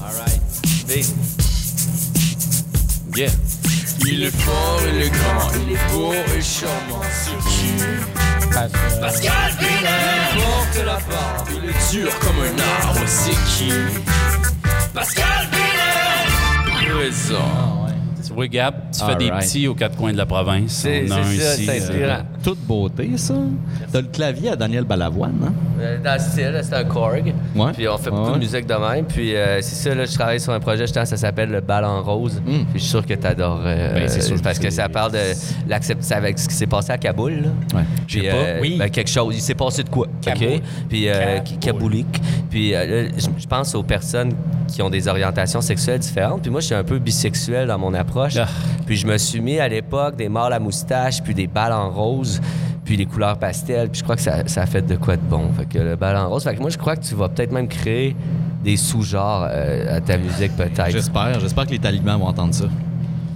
[0.00, 0.40] All right.
[0.88, 0.90] B.
[3.16, 3.30] Yeah.
[4.06, 7.72] Il est fort, il est grand, il est beau et charmant, c'est qui
[9.00, 12.56] Pascal Brunet porte la barbe, il est dur comme un
[12.86, 13.70] arbre, c'est qui?
[14.92, 15.46] Pascal
[16.92, 17.86] Brunet Présent
[18.26, 20.70] Tu vois, Gab, tu fais des petits aux quatre coins de la province.
[20.72, 22.22] C'est On a un c'est ça, ici, c'est euh, inspirant.
[22.44, 23.34] toute beauté, ça.
[23.92, 25.52] T'as le clavier à Daniel Balavoine, hein?
[25.80, 27.34] Euh, Dans le style, c'est un Korg.
[27.56, 27.72] Ouais.
[27.72, 28.34] Puis on fait Ouais, beaucoup ouais.
[28.34, 29.04] de musique de même.
[29.06, 31.84] Puis euh, c'est ça, là, je travaille sur un projet, justement, ça s'appelle Le Bal
[31.84, 32.40] en Rose.
[32.46, 32.50] Mm.
[32.50, 33.62] Puis je suis sûr que tu adores.
[33.64, 35.18] Ben, c'est sûr parce que ça parle de
[35.68, 37.32] l'acceptation avec ce qui s'est passé à Kaboul.
[37.32, 37.48] Là.
[37.78, 37.84] Ouais.
[38.06, 38.34] Puis, sais pas.
[38.36, 38.76] euh, Oui.
[38.78, 39.34] ben, quelque chose.
[39.36, 40.06] Il s'est passé de quoi?
[40.20, 40.46] Kaboul.
[40.54, 40.62] OK?
[40.88, 41.58] Puis euh, Kaboul.
[41.60, 42.22] Kaboulik.
[42.50, 44.32] Puis euh, là, je pense aux personnes
[44.66, 46.42] qui ont des orientations sexuelles différentes.
[46.42, 48.36] Puis moi, je suis un peu bisexuel dans mon approche.
[48.36, 48.46] Ah.
[48.86, 51.90] Puis je me suis mis à l'époque des mâles à moustache, puis des balles en
[51.90, 52.40] rose,
[52.84, 53.88] puis des couleurs pastel.
[53.88, 55.50] Puis je crois que ça, ça a fait de quoi de bon.
[55.56, 56.44] Fait que le bal en rose.
[56.44, 58.16] Fait que moi, je crois que tu vas peut-être même créer
[58.62, 60.90] des sous-genres euh, à ta musique, peut-être.
[60.90, 61.40] J'espère.
[61.40, 62.66] J'espère que les talibans vont entendre ça.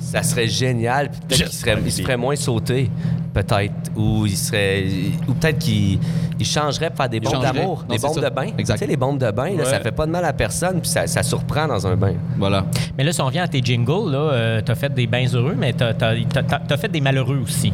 [0.06, 1.10] Ça serait génial.
[1.10, 2.90] puis Peut-être qu'il serait, il se ferait moins sauter,
[3.34, 3.72] peut-être.
[3.96, 4.84] Ou il serait.
[5.28, 5.98] Ou peut-être qu'il
[6.38, 8.28] il changerait pour faire des bombes d'amour, des bombes ça.
[8.30, 8.48] de bain.
[8.58, 8.74] Exact.
[8.74, 10.88] Tu sais, les bombes de bain, là, ça fait pas de mal à personne, puis
[10.90, 12.14] ça, ça surprend dans un bain.
[12.38, 12.66] Voilà.
[12.96, 15.54] Mais là, si on revient à tes jingles, là, euh, t'as fait des bains heureux,
[15.58, 17.72] mais t'as- t'as- t'as- t'as fait des malheureux aussi.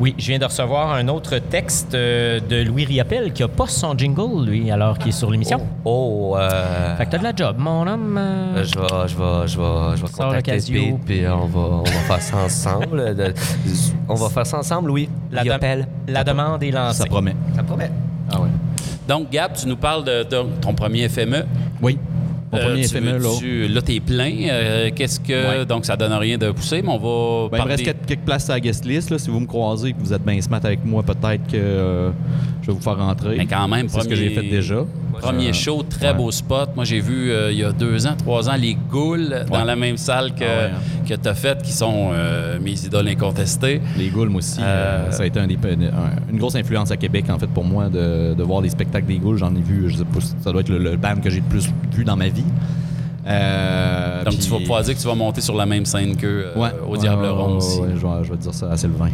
[0.00, 3.66] Oui, je viens de recevoir un autre texte euh, de Louis Riappel qui a pas
[3.66, 5.60] son jingle, lui, alors qu'il est sur l'émission.
[5.84, 8.16] Oh, euh, Fait que t'as de la job, mon homme.
[8.18, 8.64] euh.
[8.64, 10.52] Je vais, je vais, je vais, je vais contacter.
[10.52, 13.14] Pete, puis on va, on va faire ça ensemble.
[13.16, 13.34] De-
[14.08, 15.08] on va faire ça ensemble, Louis.
[15.32, 16.98] la, de- la demande est lancée.
[16.98, 17.34] Ça promet.
[17.56, 17.90] Ça promet.
[18.32, 18.48] Ah ouais.
[19.08, 21.44] Donc, Gab, tu nous parles de, de ton premier FME.
[21.82, 21.98] Oui.
[22.50, 23.28] Mon Euh, premier tu FME, veux- là.
[23.38, 24.32] tu- là, t'es plein.
[24.48, 25.58] Euh, Qu'est-ce que.
[25.60, 25.66] Ouais.
[25.66, 27.48] Donc, ça donne rien de pousser, mais on va.
[27.50, 29.10] Ben, il me reste quelques, quelques places à la guest list.
[29.10, 29.18] Là.
[29.18, 32.10] Si vous me croisez et que vous êtes bien smart avec moi, peut-être que euh,
[32.62, 33.36] je vais vous faire rentrer.
[33.36, 34.84] Mais quand même, C'est ce que j'ai fait déjà.
[35.20, 36.14] Premier show, très ouais.
[36.14, 36.70] beau spot.
[36.76, 39.76] Moi, j'ai vu euh, il y a deux ans, trois ans, les Goules dans la
[39.76, 43.80] même salle que, Ah ouais, que tu as fait, qui sont euh, mes idoles incontestées.
[43.96, 46.96] Les Goules, moi aussi, Euh, ça a été un des, un- une grosse influence à
[46.96, 49.38] Québec, en fait, pour moi, de, de voir les spectacles des Goules.
[49.38, 51.46] J'en ai vu, je sais pas, ça doit être le, le band que j'ai le
[51.48, 52.44] plus vu dans ma vie.
[53.26, 56.16] Euh, Donc, puis- tu vas pouvoir dire que tu vas monter sur la même scène
[56.16, 57.80] qu'eux euh, au Diable ouais, Rond aussi.
[57.80, 59.10] ouais, je, vais, vais dire ça à Sylvain.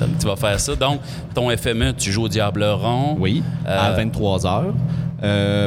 [0.00, 0.74] Donc, tu vas faire ça.
[0.74, 1.00] Donc,
[1.34, 3.16] ton FME, tu joues au Diable Rond.
[3.20, 4.62] Oui, à Euh, 23 h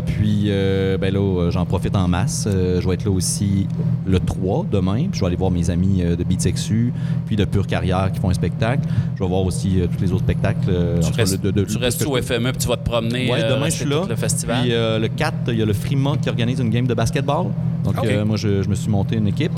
[0.06, 2.46] puis, euh, ben là, euh, j'en profite en masse.
[2.48, 3.68] Euh, je vais être là aussi
[4.06, 5.08] le 3 demain.
[5.10, 6.92] Puis je vais aller voir mes amis euh, de Beat Sexu,
[7.26, 8.88] puis de Pure Carrière qui font un spectacle.
[9.16, 10.68] Je vais voir aussi euh, tous les autres spectacles.
[10.70, 13.32] euh, Tu restes, de- tu restes au FME puis tu vas te promener.
[13.32, 14.04] Euh, demain, je suis là.
[14.10, 14.62] le festival.
[14.64, 17.48] Puis euh, le 4, il y a le Frima qui organise une game de basketball.
[17.84, 19.52] Donc, euh, moi, je, je me suis monté une équipe.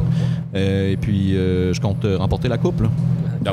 [0.55, 2.81] Euh, et puis, euh, je compte euh, remporter la coupe.
[2.81, 2.89] là.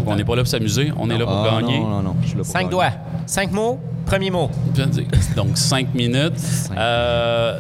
[0.01, 1.79] Donc, on n'est pas là pour s'amuser, on est là pour Ah, gagner.
[1.81, 2.17] Non, non, non.
[2.23, 2.71] je suis là pour Cinq gagner.
[2.71, 2.91] doigts.
[3.27, 3.79] Cinq mots.
[4.07, 4.51] Premier mot.
[5.37, 6.35] Donc, cinq minutes.
[6.77, 7.59] Euh,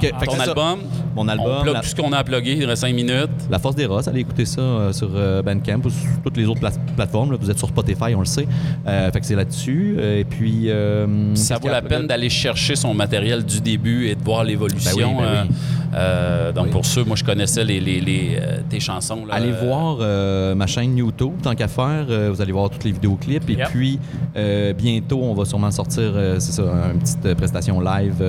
[0.00, 0.50] Fait que, fait que ton c'est ça.
[0.50, 0.78] album,
[1.14, 3.30] Mon on album, plug la, tout ce qu'on a à plugger, il reste cinq minutes.
[3.50, 6.46] La Force des Roses, allez écouter ça euh, sur euh, Bandcamp ou sur toutes les
[6.46, 7.32] autres pla- plateformes.
[7.32, 7.38] là.
[7.40, 8.46] Vous êtes sur Spotify, on le sait.
[8.86, 9.96] Euh, fait que c'est là-dessus.
[9.98, 10.68] Euh, et puis.
[11.34, 14.96] Ça vaut la peine d'aller chercher son matériel du début et de voir l'évolution.
[14.96, 15.48] Ben oui,
[15.92, 16.54] ben oui.
[16.54, 16.70] donc, Oui.
[16.72, 18.38] pour ceux, moi, je connaissais les, les- les,
[18.68, 19.26] tes chansons.
[19.26, 19.34] là.
[19.34, 19.98] Allez voir
[20.56, 22.06] ma chaîne YouTube, tant qu'à faire.
[22.32, 23.48] Vous allez voir tous les vidéoclips.
[23.50, 23.68] Et Yep.
[23.70, 23.98] puis,
[24.76, 28.22] bientôt, on va sûrement sortir, c'est ça, une petite prestation live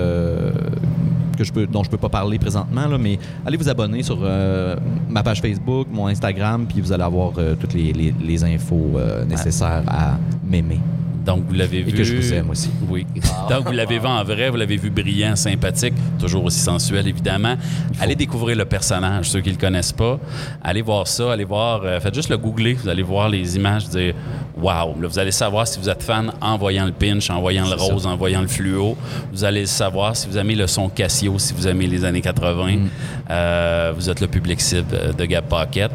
[1.36, 2.88] que je peux, dont je peux pas parler présentement.
[2.88, 4.76] Là, mais allez vous abonner sur euh,
[5.10, 9.84] ma page Facebook, mon Instagram, puis vous allez avoir euh, toutes les infos euh, nécessaires
[9.88, 10.80] à m'aimer.
[11.26, 11.90] Donc, vous l'avez vu.
[11.90, 12.70] Et que je vous aime aussi.
[12.88, 13.06] Oui.
[13.50, 17.56] Donc, vous l'avez vu en vrai, vous l'avez vu brillant, sympathique, toujours aussi sensuel, évidemment.
[18.00, 20.20] Allez découvrir le personnage, ceux qui ne le connaissent pas.
[20.64, 21.82] Allez voir ça, allez voir.
[21.84, 24.14] euh, faites juste le googler, vous allez voir les images, dire
[24.56, 25.02] Waouh!
[25.02, 27.76] Là, vous allez savoir si vous êtes fan en voyant le pinch, en voyant le
[27.76, 28.96] rose, en voyant le fluo.
[29.34, 32.22] Vous allez le savoir si vous aimez le son Casio, si vous aimez les années
[32.22, 32.78] 80.
[32.78, 32.90] Mm.
[33.32, 35.92] Euh, vous êtes le public cible de Gab Pocket.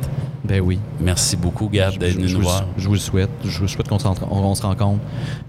[0.50, 0.80] Ben oui.
[0.98, 2.64] Merci beaucoup, Gab, d'être venu nous voir.
[2.76, 3.30] je vous le souhaite.
[3.44, 4.98] Je vous souhaite qu'on se, on- rencontre,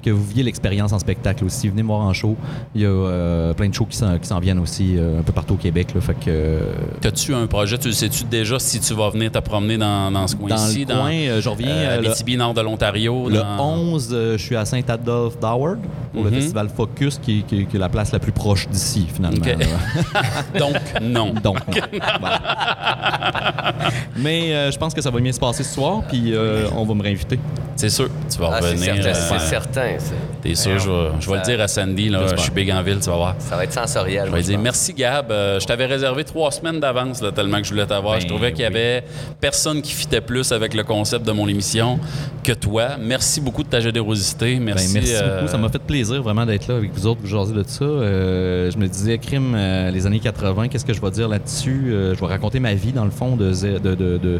[0.03, 1.69] que vous viviez l'expérience en spectacle aussi.
[1.69, 2.37] Venez me voir en show.
[2.75, 5.55] Il y a euh, plein de shows qui s'en, viennent aussi euh, un peu partout
[5.55, 5.87] au Québec.
[5.95, 6.59] Là, fait que, euh,
[7.03, 7.79] As-tu un projet?
[7.79, 10.85] Tu le sais-tu déjà si tu vas venir te promener dans, dans ce dans coin-ci?
[10.85, 13.27] le coin, euh, je reviens le, Abitibi, nord de l'Ontario.
[13.27, 15.79] le dans- 11, euh, je suis à Saint-Adolphe d'Howard
[16.13, 16.35] pour le Mhm.
[16.35, 19.43] festival Focus, qui, qui- qui est la place la plus proche d'ici, finalement.
[20.59, 21.33] Donc, non.
[21.43, 21.99] Donc, non.
[22.19, 23.73] Voilà.
[24.17, 26.93] Mais je pense que ça va bien se passer ce soir, puis euh, on va
[26.93, 27.39] me réinviter.
[27.75, 28.95] C'est sûr, tu vas Ah, c'est revenir.
[29.03, 29.97] certain, euh, c'est certain.
[30.41, 32.81] T'es sûr, je vais, je vais le dire à Sandy, là, je suis big en
[32.81, 33.35] ville, tu vas voir.
[33.39, 34.25] Ça va être sensoriel.
[34.27, 35.31] Je vais dire merci Gab.
[35.31, 38.15] Euh, je t'avais réservé trois semaines d'avance là, tellement que je voulais t'avoir.
[38.15, 39.03] Ben je trouvais qu'il y avait
[39.39, 41.99] personne qui fitait plus avec le concept de mon émission
[42.43, 42.97] que toi.
[42.99, 44.55] Merci beaucoup de ta générosité.
[44.55, 44.93] Ben, Merci.
[44.93, 45.51] merci euh, beaucoup.
[45.51, 47.85] Ça m'a fait plaisir vraiment d'être là avec vous autres, vous jaser de ça.
[47.85, 51.89] Euh, je me disais, crime, euh, les années 80, qu'est-ce que je vais dire là-dessus?
[51.91, 54.39] Euh, je vais raconter ma vie, dans le fond, de, zé- de, de, de,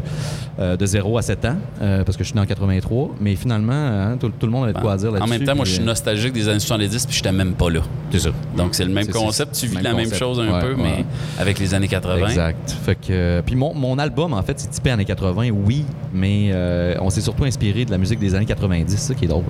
[0.58, 3.10] euh, de 0 à 7 ans, euh, parce que je suis né en 83.
[3.20, 5.24] Mais finalement, hein, tout, tout le monde a de quoi à dire là-dessus.
[5.24, 7.80] en même temps, moi, je suis nostalgique des années 70, puis j'étais même pas là.
[8.10, 8.30] C'est ça.
[8.56, 9.54] Donc, c'est le même concept.
[9.54, 10.82] Tu vis même la même chose un Ouais, peu, ouais.
[10.82, 11.04] mais
[11.38, 12.28] avec les années 80.
[12.28, 12.70] Exact.
[12.84, 16.50] Fait que, euh, puis mon, mon album, en fait, c'est typé années 80, oui, mais
[16.52, 19.28] euh, on s'est surtout inspiré de la musique des années 90, c'est ça qui est
[19.28, 19.44] drôle.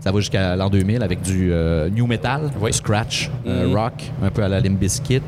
[0.00, 2.72] Ça va jusqu'à l'an 2000 avec du euh, new metal, Oui.
[2.72, 3.74] scratch, euh, Mhm.
[3.76, 5.20] rock, un peu à la Limp Bizkit,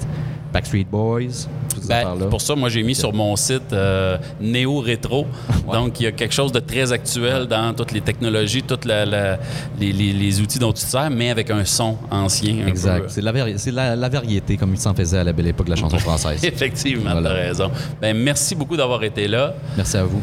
[0.52, 4.80] Backstreet Boys, toutes ces Ben, pour ça, moi, j'ai mis sur mon site euh, Néo
[4.80, 5.26] Rétro.
[5.72, 9.04] Donc, il y a quelque chose de très actuel dans toutes les technologies, tous les,
[9.78, 12.66] les- les outils dont tu te sers, mais avec un son ancien.
[12.66, 13.04] Exact.
[13.08, 16.44] C'est la, variété, comme il s'en faisait à la belle époque de la chanson française.
[16.44, 17.30] Effectivement, Voilà.
[17.30, 17.70] tu as raison.
[18.00, 19.54] Ben, merci beaucoup d'avoir été là.
[19.76, 20.20] Merci à vous.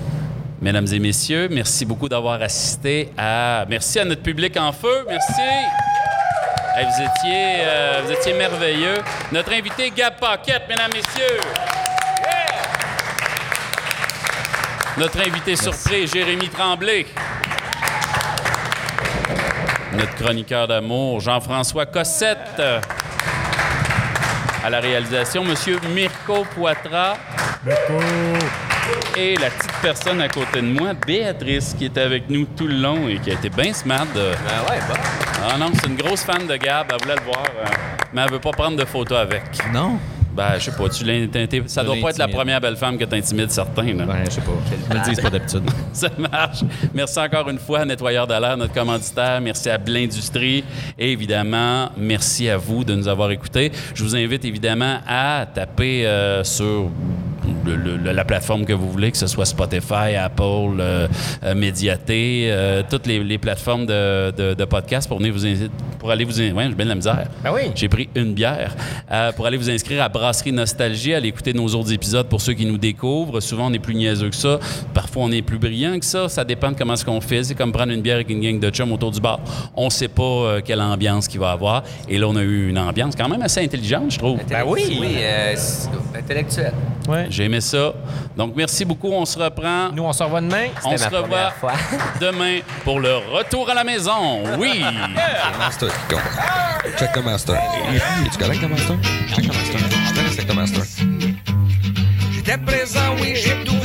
[0.61, 3.65] Mesdames et messieurs, merci beaucoup d'avoir assisté à.
[3.69, 5.05] Merci à notre public en feu.
[5.07, 5.41] Merci.
[6.79, 8.95] Hey, vous, étiez, euh, vous étiez merveilleux.
[9.33, 11.39] Notre invité, Gab Paquette, mesdames, messieurs.
[12.21, 12.61] Yeah!
[14.97, 17.05] Notre invité surprise, Jérémy Tremblay.
[19.91, 22.61] Notre chroniqueur d'amour, Jean-François Cossette.
[24.63, 27.17] À la réalisation, Monsieur Mirko Poitras.
[29.17, 32.75] Et la petite personne à côté de moi, Béatrice, qui était avec nous tout le
[32.75, 34.05] long et qui a été bien smart.
[34.15, 34.95] de- Ben ouais, bon.
[35.41, 37.65] Ah non, c'est une grosse fan de Gab, elle voulait le voir, euh,
[38.13, 39.43] mais elle veut pas prendre de photos avec.
[39.73, 39.97] Non?
[40.39, 41.27] Ben, je sais pas, tu l'as.
[41.67, 44.05] Ça doit pas être la première belle femme que t'intimides certains, là.
[44.05, 44.51] Ben, je sais pas.
[44.69, 45.69] Je me le dis pas d'habitude.
[45.93, 46.59] Ça marche.
[46.93, 49.41] Merci encore une fois à Nettoyeur de l'air, notre commanditaire.
[49.41, 50.63] Merci à Blindustrie.
[50.97, 53.71] Et évidemment, merci à vous de nous avoir écoutés.
[53.93, 56.89] Je vous invite évidemment à taper euh, sur
[57.75, 61.07] le- le- la plateforme que vous voulez, que ce soit Spotify, Apple, euh,
[61.43, 65.45] euh, Médiaté, euh, toutes les, les plateformes de, de, de podcast pour, venir vous
[65.99, 66.39] pour aller vous...
[66.41, 67.27] in- Ouais, j'ai bien de la misère.
[67.43, 67.71] Ben oui.
[67.75, 68.75] J'ai pris une bière
[69.11, 72.53] euh, pour aller vous inscrire à Brasserie Nostalgie, aller écouter nos autres épisodes pour ceux
[72.53, 73.39] qui nous découvrent.
[73.39, 74.59] Souvent, on est plus niaiseux que ça.
[74.93, 76.27] Parfois, on est plus brillant que ça.
[76.29, 77.43] Ça dépend de comment ce qu'on fait.
[77.43, 79.39] C'est comme prendre une bière avec une gang de chums autour du bar.
[79.75, 81.83] On sait pas euh, quelle ambiance qu'il va avoir.
[82.07, 84.39] Et là, on a eu une ambiance quand même assez intelligente, je trouve.
[84.49, 84.97] Ben oui.
[84.99, 86.73] Oui, euh, c'est- intellectuel.
[87.07, 87.27] Ouais.
[87.29, 87.93] J'ai aimé ça.
[88.35, 89.11] Donc, merci beaucoup.
[89.11, 89.89] On se reprend.
[89.93, 90.67] Nous, on se revoit demain.
[90.83, 91.73] On se revoit fois.
[92.21, 94.43] demain pour le retour à la maison.
[94.57, 94.83] Oui!
[95.59, 96.97] Master qui compte.
[96.97, 97.55] Check the master.
[97.55, 98.95] Es-tu correct, le master?
[99.35, 99.79] Check the master.
[100.31, 100.83] Je te le master.
[102.31, 103.78] J'étais présent, oui, j'ai tout